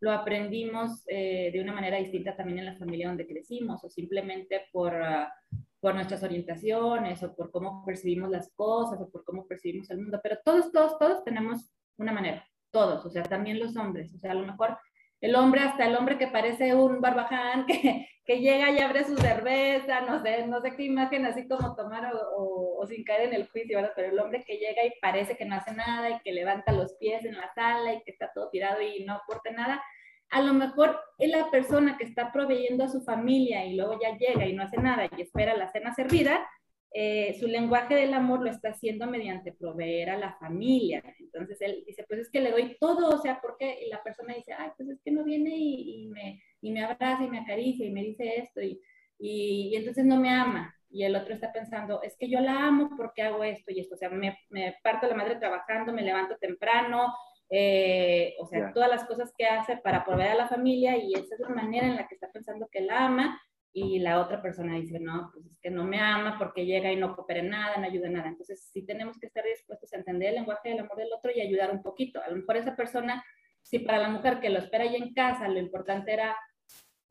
lo 0.00 0.10
aprendimos 0.10 1.04
eh, 1.06 1.50
de 1.52 1.60
una 1.60 1.72
manera 1.72 1.98
distinta 1.98 2.34
también 2.34 2.58
en 2.58 2.66
la 2.66 2.76
familia 2.76 3.08
donde 3.08 3.26
crecimos, 3.26 3.84
o 3.84 3.88
simplemente 3.88 4.66
por, 4.72 4.94
ah, 4.94 5.32
por 5.80 5.94
nuestras 5.94 6.22
orientaciones, 6.22 7.22
o 7.22 7.34
por 7.34 7.50
cómo 7.50 7.84
percibimos 7.84 8.30
las 8.30 8.50
cosas, 8.54 9.00
o 9.00 9.10
por 9.10 9.24
cómo 9.24 9.46
percibimos 9.46 9.90
el 9.90 9.98
mundo, 9.98 10.18
pero 10.22 10.38
todos, 10.44 10.72
todos, 10.72 10.98
todos 10.98 11.24
tenemos 11.24 11.70
una 11.98 12.12
manera, 12.12 12.46
todos, 12.70 13.04
o 13.04 13.10
sea, 13.10 13.22
también 13.22 13.60
los 13.60 13.76
hombres, 13.76 14.12
o 14.14 14.18
sea, 14.18 14.32
a 14.32 14.34
lo 14.34 14.46
mejor 14.46 14.76
el 15.20 15.36
hombre, 15.36 15.60
hasta 15.60 15.86
el 15.86 15.94
hombre 15.94 16.18
que 16.18 16.26
parece 16.26 16.74
un 16.74 17.00
barbaján, 17.00 17.66
que, 17.66 18.08
que 18.24 18.38
llega 18.38 18.70
y 18.70 18.78
abre 18.78 19.04
su 19.04 19.16
cerveza, 19.16 20.02
no 20.02 20.22
sé, 20.22 20.46
no 20.46 20.60
sé 20.60 20.76
qué 20.76 20.84
imagen 20.84 21.26
así 21.26 21.48
como 21.48 21.74
tomar 21.74 22.14
o, 22.14 22.78
o, 22.78 22.86
sin 22.86 23.04
caer 23.04 23.28
en 23.28 23.34
el 23.34 23.48
juicio, 23.48 23.78
¿verdad? 23.78 23.92
Pero 23.96 24.12
el 24.12 24.18
hombre 24.20 24.44
que 24.44 24.58
llega 24.58 24.84
y 24.84 24.92
parece 25.00 25.36
que 25.36 25.44
no 25.44 25.56
hace 25.56 25.72
nada 25.74 26.10
y 26.10 26.20
que 26.20 26.32
levanta 26.32 26.72
los 26.72 26.94
pies 26.94 27.24
en 27.24 27.36
la 27.36 27.52
sala 27.54 27.94
y 27.94 28.02
que 28.02 28.12
está 28.12 28.30
todo 28.32 28.48
tirado 28.50 28.80
y 28.80 29.04
no 29.04 29.14
aporta 29.14 29.50
nada, 29.50 29.82
a 30.30 30.40
lo 30.40 30.54
mejor 30.54 30.98
es 31.18 31.30
la 31.30 31.50
persona 31.50 31.96
que 31.98 32.04
está 32.04 32.32
proveyendo 32.32 32.84
a 32.84 32.88
su 32.88 33.02
familia 33.02 33.66
y 33.66 33.76
luego 33.76 33.98
ya 34.00 34.16
llega 34.16 34.46
y 34.46 34.54
no 34.54 34.62
hace 34.62 34.78
nada 34.78 35.06
y 35.16 35.20
espera 35.20 35.54
la 35.54 35.70
cena 35.70 35.92
servida, 35.94 36.48
eh, 36.94 37.34
su 37.38 37.46
lenguaje 37.46 37.94
del 37.94 38.12
amor 38.12 38.40
lo 38.40 38.50
está 38.50 38.70
haciendo 38.70 39.06
mediante 39.06 39.52
proveer 39.52 40.10
a 40.10 40.18
la 40.18 40.34
familia. 40.38 41.02
Entonces 41.18 41.60
él 41.60 41.84
dice, 41.86 42.04
pues 42.08 42.20
es 42.20 42.30
que 42.30 42.40
le 42.40 42.50
doy 42.50 42.76
todo, 42.78 43.10
o 43.10 43.18
sea, 43.18 43.40
porque 43.40 43.78
y 43.84 43.88
la 43.88 44.02
persona 44.02 44.34
dice, 44.34 44.52
ay, 44.52 44.70
pues 44.76 44.88
es 44.90 45.00
que 45.02 45.10
no 45.10 45.24
viene 45.24 45.54
y, 45.54 46.08
me, 46.08 46.42
y 46.62 46.72
me 46.72 46.82
abraza 46.84 47.22
y 47.22 47.28
me 47.28 47.40
acaricia 47.40 47.86
y 47.86 47.90
me 47.90 48.02
dice 48.02 48.38
esto 48.38 48.62
y, 48.62 48.80
y, 49.18 49.76
entonces 49.76 50.04
no 50.04 50.18
me 50.18 50.30
ama. 50.30 50.74
Y 50.88 51.04
el 51.04 51.16
otro 51.16 51.34
está 51.34 51.52
pensando, 51.52 52.02
es 52.02 52.16
que 52.18 52.28
yo 52.28 52.40
la 52.40 52.66
amo 52.66 52.90
porque 52.96 53.22
hago 53.22 53.44
esto 53.44 53.70
y 53.72 53.80
esto, 53.80 53.94
o 53.94 53.98
sea, 53.98 54.10
me, 54.10 54.38
me 54.50 54.76
parto 54.82 55.06
la 55.06 55.14
madre 55.14 55.36
trabajando, 55.36 55.92
me 55.92 56.02
levanto 56.02 56.36
temprano, 56.36 57.14
eh, 57.48 58.34
o 58.38 58.46
sea, 58.46 58.72
todas 58.72 58.88
las 58.88 59.04
cosas 59.04 59.32
que 59.36 59.44
hace 59.46 59.76
para 59.76 60.04
proveer 60.04 60.30
a 60.30 60.34
la 60.34 60.48
familia 60.48 60.96
y 60.96 61.12
esa 61.14 61.34
es 61.34 61.40
la 61.40 61.50
manera 61.50 61.86
en 61.86 61.96
la 61.96 62.06
que 62.06 62.14
está 62.14 62.30
pensando 62.30 62.68
que 62.70 62.80
la 62.80 63.06
ama 63.06 63.40
y 63.74 63.98
la 64.00 64.20
otra 64.20 64.42
persona 64.42 64.76
dice, 64.76 65.00
no, 65.00 65.30
pues 65.32 65.46
es 65.46 65.58
que 65.60 65.70
no 65.70 65.84
me 65.84 65.98
ama 65.98 66.36
porque 66.38 66.66
llega 66.66 66.92
y 66.92 66.96
no 66.96 67.16
coopera 67.16 67.40
en 67.40 67.48
nada, 67.48 67.78
no 67.78 67.86
ayuda 67.86 68.06
en 68.06 68.12
nada. 68.14 68.28
Entonces, 68.28 68.68
sí 68.70 68.84
tenemos 68.84 69.18
que 69.18 69.26
estar 69.26 69.44
dispuestos 69.44 69.92
a 69.92 69.96
entender 69.96 70.28
el 70.28 70.34
lenguaje 70.36 70.68
del 70.68 70.80
amor 70.80 70.96
del 70.96 71.12
otro 71.12 71.30
y 71.34 71.40
ayudar 71.40 71.70
un 71.70 71.82
poquito. 71.82 72.22
A 72.22 72.28
lo 72.28 72.36
mejor 72.36 72.58
esa 72.58 72.76
persona, 72.76 73.24
si 73.62 73.78
para 73.78 73.98
la 73.98 74.10
mujer 74.10 74.40
que 74.40 74.50
lo 74.50 74.58
espera 74.58 74.84
ahí 74.84 74.96
en 74.96 75.14
casa, 75.14 75.48
lo 75.48 75.58
importante 75.58 76.12
era, 76.12 76.36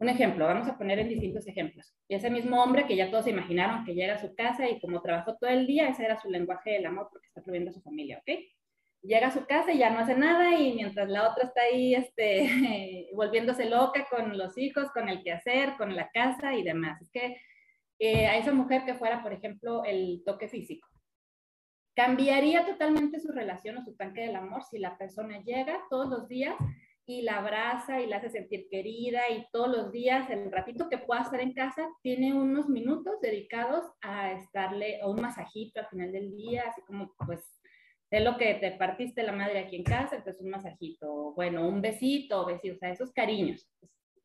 un 0.02 0.10
ejemplo, 0.10 0.46
vamos 0.46 0.68
a 0.68 0.78
poner 0.78 1.00
en 1.00 1.10
distintos 1.10 1.48
ejemplos. 1.48 1.94
Ese 2.10 2.30
mismo 2.30 2.62
hombre 2.62 2.88
que 2.88 2.96
ya 2.96 3.10
todos 3.12 3.28
imaginaron 3.28 3.86
que 3.86 3.94
llega 3.94 4.16
a 4.16 4.20
su 4.20 4.34
casa 4.36 4.68
y 4.70 4.80
como 4.80 5.02
trabajó 5.02 5.38
todo 5.38 5.50
el 5.50 5.68
día, 5.68 5.88
ese 5.88 6.06
era 6.06 6.20
su 6.20 6.30
lenguaje 6.30 6.72
del 6.72 6.88
amor 6.88 7.08
porque 7.12 7.28
está 7.28 7.42
proveyendo 7.42 7.72
a 7.72 7.74
su 7.74 7.82
familia, 7.82 8.18
¿ok? 8.18 8.42
llega 9.04 9.28
a 9.28 9.32
su 9.32 9.46
casa 9.46 9.72
y 9.72 9.80
ya 9.80 9.90
no 9.90 10.00
hace 10.00 10.16
nada 10.16 10.56
y 10.56 10.74
mientras 10.74 11.10
la 11.10 11.30
otra 11.30 11.46
está 11.46 11.62
ahí 11.62 11.96
este, 11.96 13.10
volviéndose 13.16 13.66
loca 13.66 14.08
con 14.10 14.38
los 14.38 14.58
hijos, 14.58 14.92
con 14.92 15.10
el 15.10 15.24
quehacer, 15.24 15.76
con 15.78 15.96
la 15.96 16.10
casa 16.12 16.54
y 16.54 16.64
demás. 16.64 17.02
Es 17.02 17.10
que 17.12 17.38
eh, 18.00 18.28
a 18.28 18.38
esa 18.38 18.52
mujer 18.52 18.86
que 18.86 18.96
fuera, 18.96 19.22
por 19.22 19.34
ejemplo, 19.34 19.84
el 19.86 20.24
toque 20.26 20.48
físico, 20.48 20.88
cambiaría 21.96 22.66
totalmente 22.66 23.20
su 23.20 23.32
relación 23.32 23.78
o 23.78 23.84
su 23.84 23.96
tanque 23.96 24.22
del 24.22 24.36
amor 24.36 24.64
si 24.64 24.80
la 24.80 24.98
persona 24.98 25.42
llega 25.44 25.84
todos 25.90 26.08
los 26.08 26.28
días 26.28 26.56
y 27.12 27.22
la 27.24 27.40
abraza 27.40 28.00
y 28.00 28.08
la 28.08 28.18
hace 28.18 28.30
sentir 28.30 28.68
querida 28.70 29.22
y 29.30 29.46
todos 29.52 29.68
los 29.68 29.92
días, 29.92 30.30
el 30.30 30.52
ratito 30.52 30.88
que 30.90 30.98
pueda 30.98 31.22
estar 31.22 31.42
en 31.42 31.54
casa, 31.54 31.88
tiene 32.02 32.34
unos 32.34 32.70
minutos 32.70 33.20
dedicados 33.22 33.86
a 34.02 34.32
estarle, 34.32 35.00
o 35.04 35.12
un 35.12 35.22
masajito 35.22 35.82
al 35.82 35.88
final 35.88 36.12
del 36.12 36.36
día, 36.36 36.64
así 36.70 36.82
como 36.84 37.14
pues 37.26 37.42
de 38.10 38.22
lo 38.22 38.38
que 38.38 38.56
te 38.56 38.72
partiste 38.72 39.24
la 39.24 39.34
madre 39.34 39.60
aquí 39.60 39.76
en 39.76 39.84
casa, 39.84 40.16
entonces 40.16 40.42
un 40.42 40.52
masajito, 40.52 41.34
bueno, 41.34 41.68
un 41.68 41.82
besito, 41.82 42.46
besito, 42.46 42.76
o 42.76 42.78
sea, 42.78 42.92
esos 42.92 43.12
cariños. 43.12 43.70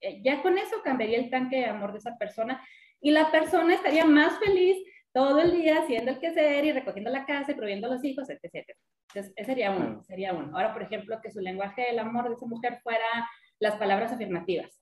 Eh, 0.00 0.20
ya 0.22 0.42
con 0.42 0.56
eso 0.58 0.76
cambiaría 0.84 1.18
el 1.18 1.30
tanque 1.30 1.56
de 1.56 1.66
amor 1.66 1.92
de 1.92 1.98
esa 1.98 2.16
persona 2.18 2.62
y 3.00 3.10
la 3.10 3.30
persona 3.30 3.74
estaría 3.74 4.04
más 4.04 4.38
feliz 4.38 4.76
todo 5.16 5.40
el 5.40 5.52
día 5.52 5.78
haciendo 5.78 6.10
el 6.10 6.18
quehacer 6.18 6.66
y 6.66 6.72
recogiendo 6.72 7.10
la 7.10 7.24
casa 7.24 7.52
y 7.52 7.54
proviendo 7.54 7.86
a 7.86 7.94
los 7.94 8.04
hijos, 8.04 8.28
etc. 8.28 8.68
Entonces, 9.08 9.32
ese 9.34 9.46
sería 9.46 9.70
uno, 9.70 10.04
sería 10.04 10.34
uno. 10.34 10.54
Ahora, 10.54 10.74
por 10.74 10.82
ejemplo, 10.82 11.18
que 11.22 11.30
su 11.30 11.40
lenguaje 11.40 11.86
del 11.86 12.00
amor 12.00 12.28
de 12.28 12.34
esa 12.34 12.44
mujer 12.44 12.80
fuera 12.82 13.26
las 13.58 13.76
palabras 13.76 14.12
afirmativas 14.12 14.78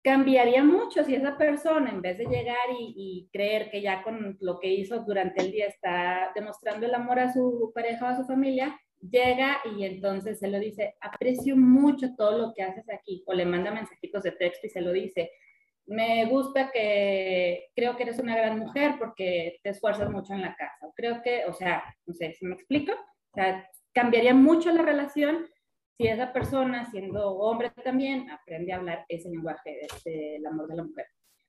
cambiaría 0.00 0.62
mucho 0.62 1.02
si 1.02 1.16
esa 1.16 1.36
persona, 1.36 1.90
en 1.90 2.00
vez 2.00 2.18
de 2.18 2.26
llegar 2.26 2.68
y, 2.78 3.28
creer 3.32 3.68
que 3.68 3.82
ya 3.82 4.04
con 4.04 4.38
lo 4.40 4.60
que 4.60 4.72
hizo 4.72 5.00
durante 5.00 5.42
el 5.42 5.50
día 5.50 5.66
está 5.66 6.30
demostrando 6.36 6.86
el 6.86 6.94
amor 6.94 7.18
a 7.18 7.32
su 7.32 7.72
pareja 7.74 8.06
o 8.06 8.08
a 8.08 8.16
su 8.16 8.24
familia, 8.24 8.78
llega 9.00 9.58
y 9.76 9.84
entonces 9.84 10.38
se 10.38 10.46
lo 10.46 10.60
dice, 10.60 10.94
aprecio 11.00 11.56
mucho 11.56 12.14
todo 12.16 12.38
lo 12.38 12.54
que 12.54 12.62
haces 12.62 12.88
aquí, 12.90 13.24
o 13.26 13.34
le 13.34 13.44
manda 13.44 13.72
mensajitos 13.72 14.22
de 14.22 14.32
texto 14.32 14.68
y 14.68 14.70
se 14.70 14.80
lo 14.80 14.92
dice, 14.92 15.32
me 15.88 16.26
gusta 16.26 16.70
que 16.70 17.68
creo 17.74 17.96
que 17.96 18.04
eres 18.04 18.18
una 18.18 18.36
gran 18.36 18.58
mujer 18.58 18.94
porque 18.98 19.58
te 19.62 19.70
esfuerzas 19.70 20.10
mucho 20.10 20.34
en 20.34 20.42
la 20.42 20.54
casa, 20.54 20.86
creo 20.94 21.22
que, 21.22 21.44
o 21.46 21.52
sea, 21.52 21.82
no 22.06 22.14
sé 22.14 22.32
si 22.34 22.46
me 22.46 22.54
explico, 22.54 22.92
o 22.92 23.34
sea, 23.34 23.68
cambiaría 23.92 24.34
mucho 24.34 24.70
la 24.72 24.82
relación 24.82 25.46
si 25.98 26.06
esa 26.06 26.32
persona, 26.32 26.88
siendo 26.90 27.32
hombre 27.38 27.70
también, 27.82 28.30
aprende 28.30 28.72
a 28.72 28.76
hablar 28.76 29.04
ese 29.08 29.28
lenguaje 29.30 29.80
del 30.04 30.46
amor 30.46 30.68
de 30.68 30.76
la 30.76 30.84
mujer. 30.84 31.06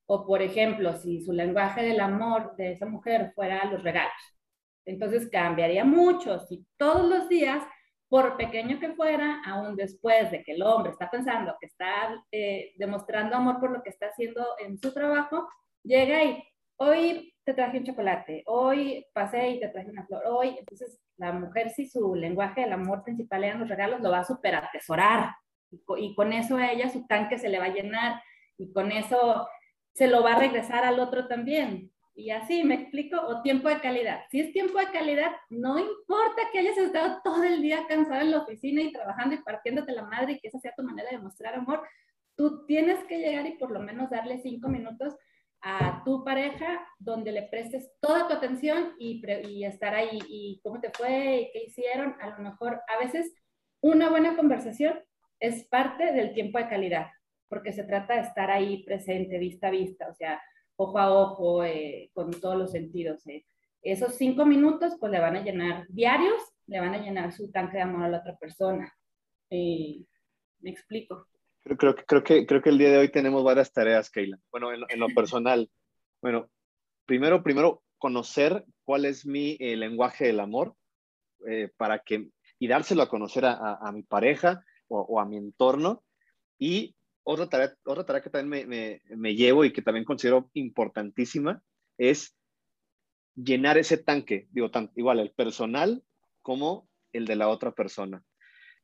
O, 0.08 0.26
por 0.26 0.42
ejemplo, 0.42 0.94
si 0.98 1.22
su 1.22 1.34
lenguaje 1.34 1.84
del 1.84 2.00
amor 2.00 2.56
de 2.56 2.72
esa 2.72 2.88
mujer 2.88 3.32
fuera 3.36 3.64
los 3.66 3.84
regalos. 3.84 4.40
Entonces 4.86 5.30
cambiaría 5.30 5.86
mucho 5.86 6.40
si 6.40 6.66
todos 6.78 7.08
los 7.08 7.30
días, 7.30 7.64
por 8.10 8.38
pequeño 8.38 8.80
que 8.80 8.94
fuera, 8.94 9.42
aún 9.46 9.76
después 9.76 10.32
de 10.32 10.44
que 10.44 10.54
el 10.54 10.64
hombre 10.64 10.92
está 10.92 11.10
pensando 11.12 11.56
que 11.60 11.68
está 11.68 12.22
eh, 12.32 12.74
demostrando 12.76 13.36
amor 13.36 13.60
por 13.60 13.72
lo 13.72 13.84
que 13.84 13.92
está 13.92 14.08
haciendo 14.08 14.46
en 14.58 14.80
su 14.80 14.92
trabajo, 14.94 15.48
llega 15.84 16.24
y 16.24 16.44
hoy 16.78 17.34
te 17.46 17.54
traje 17.54 17.78
un 17.78 17.84
chocolate, 17.84 18.44
hoy 18.48 19.06
pasé 19.14 19.50
y 19.50 19.60
te 19.60 19.70
traje 19.70 19.92
una 19.92 20.06
flor, 20.08 20.24
hoy, 20.26 20.56
entonces 20.58 21.00
la 21.18 21.32
mujer 21.32 21.70
si 21.70 21.88
su 21.88 22.16
lenguaje 22.16 22.62
del 22.62 22.74
amor 22.74 23.04
principal 23.04 23.44
eran 23.44 23.60
los 23.60 23.70
regalos, 23.70 24.02
lo 24.02 24.12
va 24.12 24.20
a 24.20 24.26
super 24.26 24.56
atesorar 24.56 25.32
y, 25.72 26.16
con 26.16 26.34
eso 26.34 26.58
a 26.58 26.72
ella 26.72 26.90
su 26.90 27.06
tanque 27.06 27.38
se 27.38 27.50
le 27.50 27.60
va 27.60 27.66
a 27.66 27.74
llenar 27.74 28.22
y 28.58 28.72
con 28.74 28.92
eso 28.92 29.48
se 29.94 30.08
lo 30.08 30.24
va 30.24 30.34
a 30.34 30.40
regresar 30.40 30.84
al 30.84 31.00
otro 31.00 31.28
también. 31.28 31.92
Y 32.20 32.32
así, 32.32 32.66
¿me 32.66 32.76
explico? 32.76 33.16
O 33.18 33.42
tiempo 33.42 33.70
de 33.70 33.80
calidad. 33.80 34.24
Si 34.30 34.42
es 34.42 34.52
tiempo 34.52 34.78
de 34.78 34.92
calidad, 34.92 35.32
no 35.50 35.80
importa 35.80 36.42
que 36.52 36.60
hayas 36.60 36.78
estado 36.78 37.22
todo 37.24 37.44
el 37.46 37.62
día 37.62 37.86
cansado 37.88 38.20
en 38.20 38.32
la 38.32 38.40
oficina 38.40 38.82
y 38.82 38.92
trabajando 38.92 39.36
y 39.36 39.42
partiéndote 39.42 39.94
la 39.94 40.04
madre 40.04 40.34
y 40.34 40.40
que 40.40 40.50
esa 40.50 40.60
sea 40.60 40.76
tu 40.76 40.84
manera 40.84 41.10
de 41.12 41.20
mostrar 41.20 41.56
amor, 41.56 41.82
tú 42.36 42.66
tienes 42.66 43.02
que 43.06 43.20
llegar 43.20 43.48
y 43.48 43.58
por 43.58 43.72
lo 43.72 43.80
menos 43.80 44.10
darle 44.10 44.42
cinco 44.42 44.68
minutos 44.68 45.16
a 45.62 46.04
tu 46.04 46.26
pareja 46.26 46.86
donde 47.00 47.32
le 47.32 47.44
prestes 47.44 47.90
toda 48.02 48.28
tu 48.28 48.34
atención 48.34 48.96
y, 49.00 49.24
estar 49.64 49.94
ahí 49.94 50.20
y 50.28 50.60
cómo 50.62 50.82
te 50.82 50.92
fue 50.92 51.42
y 51.42 51.52
qué 51.54 51.64
hicieron. 51.68 52.18
A 52.20 52.32
lo 52.32 52.40
mejor 52.40 52.82
a 52.88 53.00
veces 53.02 53.34
una 53.82 54.10
buena 54.10 54.36
conversación 54.36 55.00
es 55.40 55.64
parte 55.70 56.12
del 56.12 56.34
tiempo 56.34 56.58
de 56.58 56.68
calidad, 56.68 57.08
porque 57.48 57.72
se 57.72 57.86
trata 57.86 58.16
de 58.16 58.22
estar 58.22 58.52
ahí 58.52 58.84
presente, 58.84 59.38
vista 59.38 59.68
a 59.68 59.72
vista, 59.72 60.10
o 60.10 60.14
sea, 60.14 60.42
ojo 60.80 60.98
a 60.98 61.12
ojo, 61.12 61.64
eh, 61.66 62.10
con 62.14 62.32
todos 62.32 62.56
los 62.56 62.72
sentidos. 62.72 63.28
Eh. 63.28 63.46
Esos 63.82 64.16
cinco 64.16 64.46
minutos 64.46 64.96
pues 65.00 65.12
le 65.12 65.20
van 65.20 65.36
a 65.36 65.44
llenar 65.44 65.86
diarios, 65.90 66.42
le 66.68 66.80
van 66.80 66.94
a 66.94 67.00
llenar 67.02 67.34
su 67.34 67.52
tanque 67.52 67.78
de 67.78 67.84
amor 67.84 68.04
a 68.04 68.10
la 68.10 68.20
otra 68.20 68.38
persona. 68.38 68.94
Eh, 69.50 70.06
¿Me 70.62 70.70
explico? 70.70 71.28
Creo, 71.62 71.96
creo, 71.96 72.24
que, 72.24 72.46
creo 72.46 72.62
que 72.62 72.70
el 72.70 72.78
día 72.78 72.92
de 72.92 72.98
hoy 72.98 73.12
tenemos 73.12 73.44
varias 73.44 73.74
tareas, 73.74 74.10
Keila. 74.10 74.40
Bueno, 74.52 74.72
en, 74.72 75.00
lo 75.00 75.08
personal, 75.16 75.70
bueno, 76.22 76.50
primero, 77.06 77.44
primero 77.44 77.84
conocer 77.98 78.64
cuál 78.86 79.04
es 79.04 79.26
mi 79.26 79.58
eh, 79.60 79.76
lenguaje 79.76 80.28
del 80.28 80.40
amor 80.40 80.76
eh, 81.48 81.70
para 81.76 82.00
que, 82.00 82.30
y 82.58 82.68
dárselo 82.68 83.04
a 83.04 83.10
conocer 83.10 83.46
a, 83.46 83.76
a, 83.76 83.92
mi 83.92 84.04
pareja 84.04 84.64
o, 84.88 85.20
a 85.20 85.26
mi 85.26 85.36
entorno. 85.36 86.04
Y 86.58 86.96
otra 87.24 87.48
tarea, 87.48 87.76
otra 87.84 88.06
tarea 88.06 88.22
que 88.22 88.30
también 88.30 88.68
me, 88.68 89.02
me, 89.10 89.18
me 89.18 89.36
llevo 89.36 89.66
y 89.66 89.72
que 89.72 89.82
también 89.82 90.06
considero 90.06 90.50
importantísima 90.54 91.62
es 91.98 92.36
llenar 93.36 93.78
ese 93.78 93.98
tanque, 93.98 94.48
digo, 94.52 94.72
tan, 94.72 94.92
igual 94.96 95.20
el 95.20 95.32
personal 95.32 96.04
como 96.42 96.90
el 97.14 97.26
de 97.26 97.36
la 97.36 97.50
otra 97.50 97.72
persona. 97.72 98.24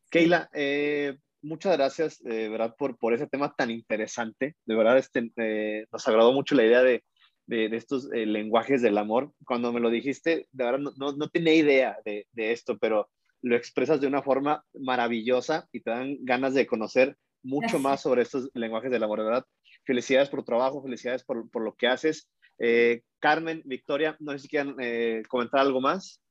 Keila, 0.10 0.50
eh, 0.54 1.18
muchas 1.42 1.78
gracias, 1.78 2.22
de 2.22 2.50
verdad, 2.50 2.76
por, 2.78 2.98
por 2.98 3.14
ese 3.14 3.28
tema 3.28 3.54
tan 3.56 3.72
interesante. 3.72 4.56
De 4.66 4.76
verdad, 4.76 4.98
este, 4.98 5.32
eh, 5.38 5.86
nos 5.92 6.08
agradó 6.08 6.32
mucho 6.32 6.56
la 6.56 6.66
idea 6.66 6.84
de, 6.84 7.04
de, 7.48 7.76
estos 7.76 8.12
eh, 8.14 8.26
lenguajes 8.26 8.82
del 8.82 8.98
amor. 8.98 9.32
Cuando 9.46 9.72
me 9.74 9.80
lo 9.80 9.90
dijiste, 9.90 10.48
de 10.52 10.64
verdad, 10.64 10.80
no, 10.98 11.12
no, 11.14 11.30
tenía 11.30 11.54
idea 11.54 11.98
de, 12.06 12.28
de, 12.32 12.52
esto, 12.52 12.78
pero 12.78 13.10
lo 13.42 13.56
expresas 13.56 14.02
de 14.02 14.08
una 14.08 14.22
forma 14.22 14.64
maravillosa 14.74 15.68
y 15.72 15.82
te 15.82 15.92
dan 15.92 16.18
ganas 16.22 16.54
de 16.54 16.66
conocer 16.66 17.18
mucho 17.46 17.80
más 17.80 18.02
sobre 18.02 18.24
estos 18.24 18.50
lenguajes 18.54 18.92
del 18.92 19.04
amor, 19.04 19.20
de 19.20 19.26
verdad. 19.26 19.46
Felicidades 19.86 20.30
por 20.30 20.42
tu 20.42 20.46
trabajo, 20.46 20.84
felicidades 20.84 21.24
por, 21.24 21.50
por 21.50 21.64
lo 21.64 21.74
que 21.76 21.88
haces. 21.88 22.30
Carmen, 23.20 23.62
Victoria, 23.66 24.18
no 24.20 24.32
sé 24.34 24.40
si 24.40 24.48
quieren 24.48 24.76
comentar 25.30 25.62
algo 25.62 25.80
más. 25.80 26.22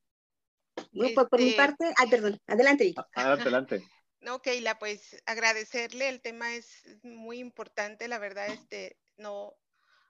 No, 0.92 1.08
pues, 1.14 1.28
por 1.28 1.38
mi 1.38 1.50
este, 1.50 1.56
parte, 1.56 1.94
ay, 1.96 2.08
perdón, 2.08 2.38
adelante. 2.46 2.94
Adelante, 3.14 3.42
adelante. 3.42 3.82
No, 4.20 4.40
Keila, 4.40 4.78
pues 4.78 5.22
agradecerle, 5.26 6.08
el 6.08 6.22
tema 6.22 6.54
es 6.54 6.82
muy 7.02 7.38
importante, 7.38 8.08
la 8.08 8.18
verdad, 8.18 8.48
este, 8.48 8.96
no, 9.18 9.54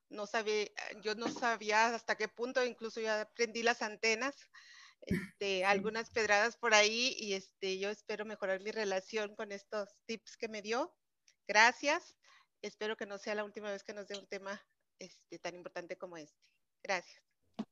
no 0.09 0.27
sabía, 0.27 0.67
yo 1.03 1.17
no 1.17 1.29
sabía 1.29 1.95
hasta 1.95 2.15
qué 2.15 2.29
punto, 2.29 2.65
incluso 2.65 3.01
ya 3.01 3.23
aprendí 3.23 3.65
las 3.65 3.83
antenas, 3.83 4.37
este, 5.07 5.65
algunas 5.65 6.11
pedradas 6.11 6.57
por 6.57 6.75
ahí 6.75 7.15
y 7.19 7.35
este, 7.35 7.79
yo 7.79 7.91
espero 7.91 8.25
mejorar 8.25 8.61
mi 8.61 8.71
relación 8.71 9.35
con 9.35 9.53
estos 9.53 9.89
tips 10.07 10.37
que 10.37 10.49
me 10.49 10.63
dio. 10.63 10.95
Gracias. 11.47 12.17
Espero 12.63 12.97
que 12.97 13.07
no 13.07 13.19
sea 13.19 13.35
la 13.35 13.45
última 13.45 13.71
vez 13.71 13.85
que 13.85 13.95
nos 13.95 14.09
dé 14.09 14.19
un 14.19 14.27
tema 14.27 14.63
este, 14.99 15.39
tan 15.39 15.55
importante 15.55 15.97
como 15.97 16.17
este. 16.17 16.39
Gracias. 16.83 17.23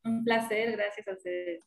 Un 0.05 0.25
placer, 0.25 0.73
gracias 0.73 1.09
a 1.09 1.12
ustedes. 1.12 1.64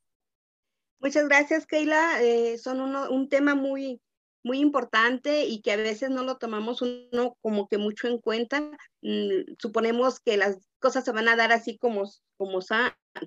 Muchas 1.00 1.28
gracias, 1.28 1.66
Keila. 1.66 2.22
Eh, 2.22 2.58
son 2.58 2.82
un 2.82 3.30
tema 3.30 3.56
muy, 3.56 4.02
muy 4.44 4.60
importante 4.60 5.46
y 5.46 5.62
que 5.62 5.72
a 5.72 5.78
veces 5.78 6.12
no 6.12 6.24
lo 6.24 6.38
tomamos 6.38 6.82
uno 6.82 7.36
como 7.42 7.68
que 7.68 7.80
mucho 7.80 8.08
en 8.08 8.20
cuenta. 8.20 8.62
Mm, 9.02 9.56
suponemos 9.60 10.20
que 10.20 10.38
las 10.38 10.58
cosas 10.80 11.04
se 11.04 11.12
van 11.12 11.28
a 11.28 11.36
dar 11.36 11.52
así 11.52 11.78
como, 11.78 12.04
como, 12.38 12.62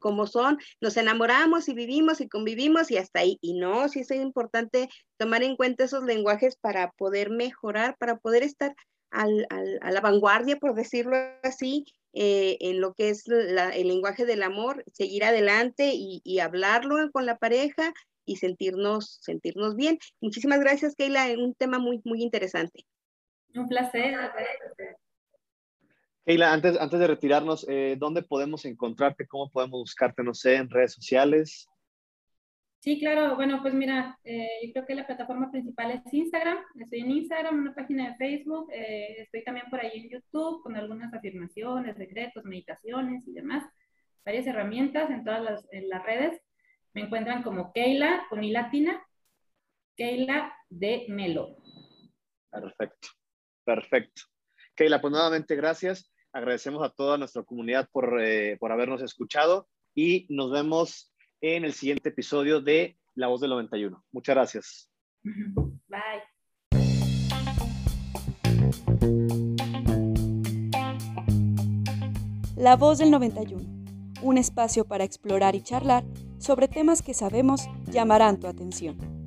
como 0.01 0.27
son. 0.27 0.59
Nos 0.81 0.97
enamoramos 0.97 1.69
y 1.69 1.75
vivimos 1.75 2.21
y 2.21 2.29
convivimos 2.29 2.91
y 2.91 2.99
hasta 2.99 3.21
ahí. 3.21 3.39
Y 3.41 3.55
no, 3.55 3.89
sí 3.89 4.01
es 4.01 4.11
importante 4.11 4.89
tomar 5.17 5.43
en 5.43 5.57
cuenta 5.57 5.85
esos 5.85 6.05
lenguajes 6.05 6.57
para 6.57 6.93
poder 6.93 7.31
mejorar, 7.31 7.97
para 7.99 8.19
poder 8.19 8.43
estar 8.43 8.75
al, 9.11 9.47
a 9.81 9.91
la 9.91 10.01
vanguardia, 10.01 10.57
por 10.57 10.75
decirlo 10.75 11.17
así, 11.43 11.87
eh, 12.15 12.57
en 12.61 12.81
lo 12.81 12.95
que 12.95 13.11
es 13.11 13.25
el 13.29 13.89
lenguaje 13.89 14.25
del 14.25 14.43
amor, 14.43 14.85
seguir 14.93 15.25
adelante 15.25 15.93
y, 15.95 16.39
hablarlo 16.41 17.11
con 17.13 17.27
la 17.27 17.37
pareja 17.37 17.93
y 18.25 18.37
sentirnos, 18.37 19.19
sentirnos 19.23 19.77
bien. 19.77 19.99
Muchísimas 20.21 20.61
gracias, 20.61 20.95
Keila, 20.95 21.27
un 21.39 21.55
tema 21.55 21.79
muy, 21.79 22.01
muy 22.05 22.23
interesante. 22.23 22.85
Un 23.55 23.69
placer. 23.69 24.15
Keila, 26.29 26.53
antes, 26.53 26.79
antes 26.79 27.01
de 27.01 27.07
retirarnos, 27.07 27.67
eh, 27.71 27.97
¿dónde 27.99 28.21
podemos 28.21 28.67
encontrarte? 28.67 29.27
¿Cómo 29.27 29.51
podemos 29.51 29.81
buscarte, 29.81 30.23
no 30.23 30.35
sé, 30.35 30.57
en 30.57 30.69
redes 30.69 30.93
sociales? 30.93 31.67
Sí, 32.81 32.99
claro. 33.01 33.35
Bueno, 33.35 33.63
pues 33.63 33.73
mira, 33.73 34.19
eh, 34.25 34.47
yo 34.63 34.73
creo 34.75 34.87
que 34.87 34.95
la 34.95 35.07
plataforma 35.07 35.51
principal 35.51 35.91
es 35.91 36.13
Instagram. 36.13 36.59
Estoy 36.79 37.01
en 37.01 37.13
Instagram, 37.13 37.59
una 37.59 37.75
página 37.75 38.11
de 38.11 38.17
Facebook. 38.17 38.71
Eh, 38.75 39.23
estoy 39.23 39.43
también 39.43 39.71
por 39.71 39.81
ahí 39.81 39.91
en 39.95 40.11
YouTube 40.11 40.63
con 40.63 40.77
algunas 40.77 41.15
afirmaciones, 41.15 41.97
decretos, 41.97 42.45
meditaciones 42.45 43.27
y 43.27 43.33
demás. 43.33 43.65
Varias 44.23 44.47
herramientas 44.47 45.09
en 45.09 45.25
todas 45.25 45.43
las, 45.43 45.67
en 45.73 45.89
las 45.89 46.05
redes. 46.05 46.43
Me 46.93 47.01
encuentran 47.05 47.43
como 47.43 47.73
Keila, 47.73 48.27
con 48.29 48.41
mi 48.41 48.51
latina, 48.51 49.03
Keila 49.97 50.53
de 50.69 51.07
Melo. 51.09 51.57
Perfecto, 52.51 53.09
perfecto. 53.65 54.25
Keila, 54.75 55.01
pues 55.01 55.11
nuevamente 55.11 55.57
gracias. 55.57 56.13
Agradecemos 56.33 56.83
a 56.83 56.91
toda 56.91 57.17
nuestra 57.17 57.43
comunidad 57.43 57.89
por, 57.91 58.21
eh, 58.21 58.57
por 58.59 58.71
habernos 58.71 59.03
escuchado 59.03 59.69
y 59.95 60.27
nos 60.29 60.51
vemos 60.51 61.13
en 61.41 61.65
el 61.65 61.73
siguiente 61.73 62.11
episodio 62.11 62.61
de 62.61 62.99
La 63.15 63.29
Voz 63.29 63.41
del 63.41 63.51
91. 63.51 64.05
Muchas 64.13 64.35
gracias. 64.35 64.91
Bye. 65.23 66.01
La 72.57 72.77
Voz 72.77 72.99
del 72.99 73.11
91, 73.11 73.63
un 74.23 74.39
espacio 74.39 74.85
para 74.85 75.05
explorar 75.05 75.55
y 75.55 75.63
charlar 75.63 76.05
sobre 76.39 76.69
temas 76.69 77.03
que 77.03 77.15
sabemos 77.15 77.69
llamarán 77.87 78.39
tu 78.39 78.49
atención. 78.49 79.18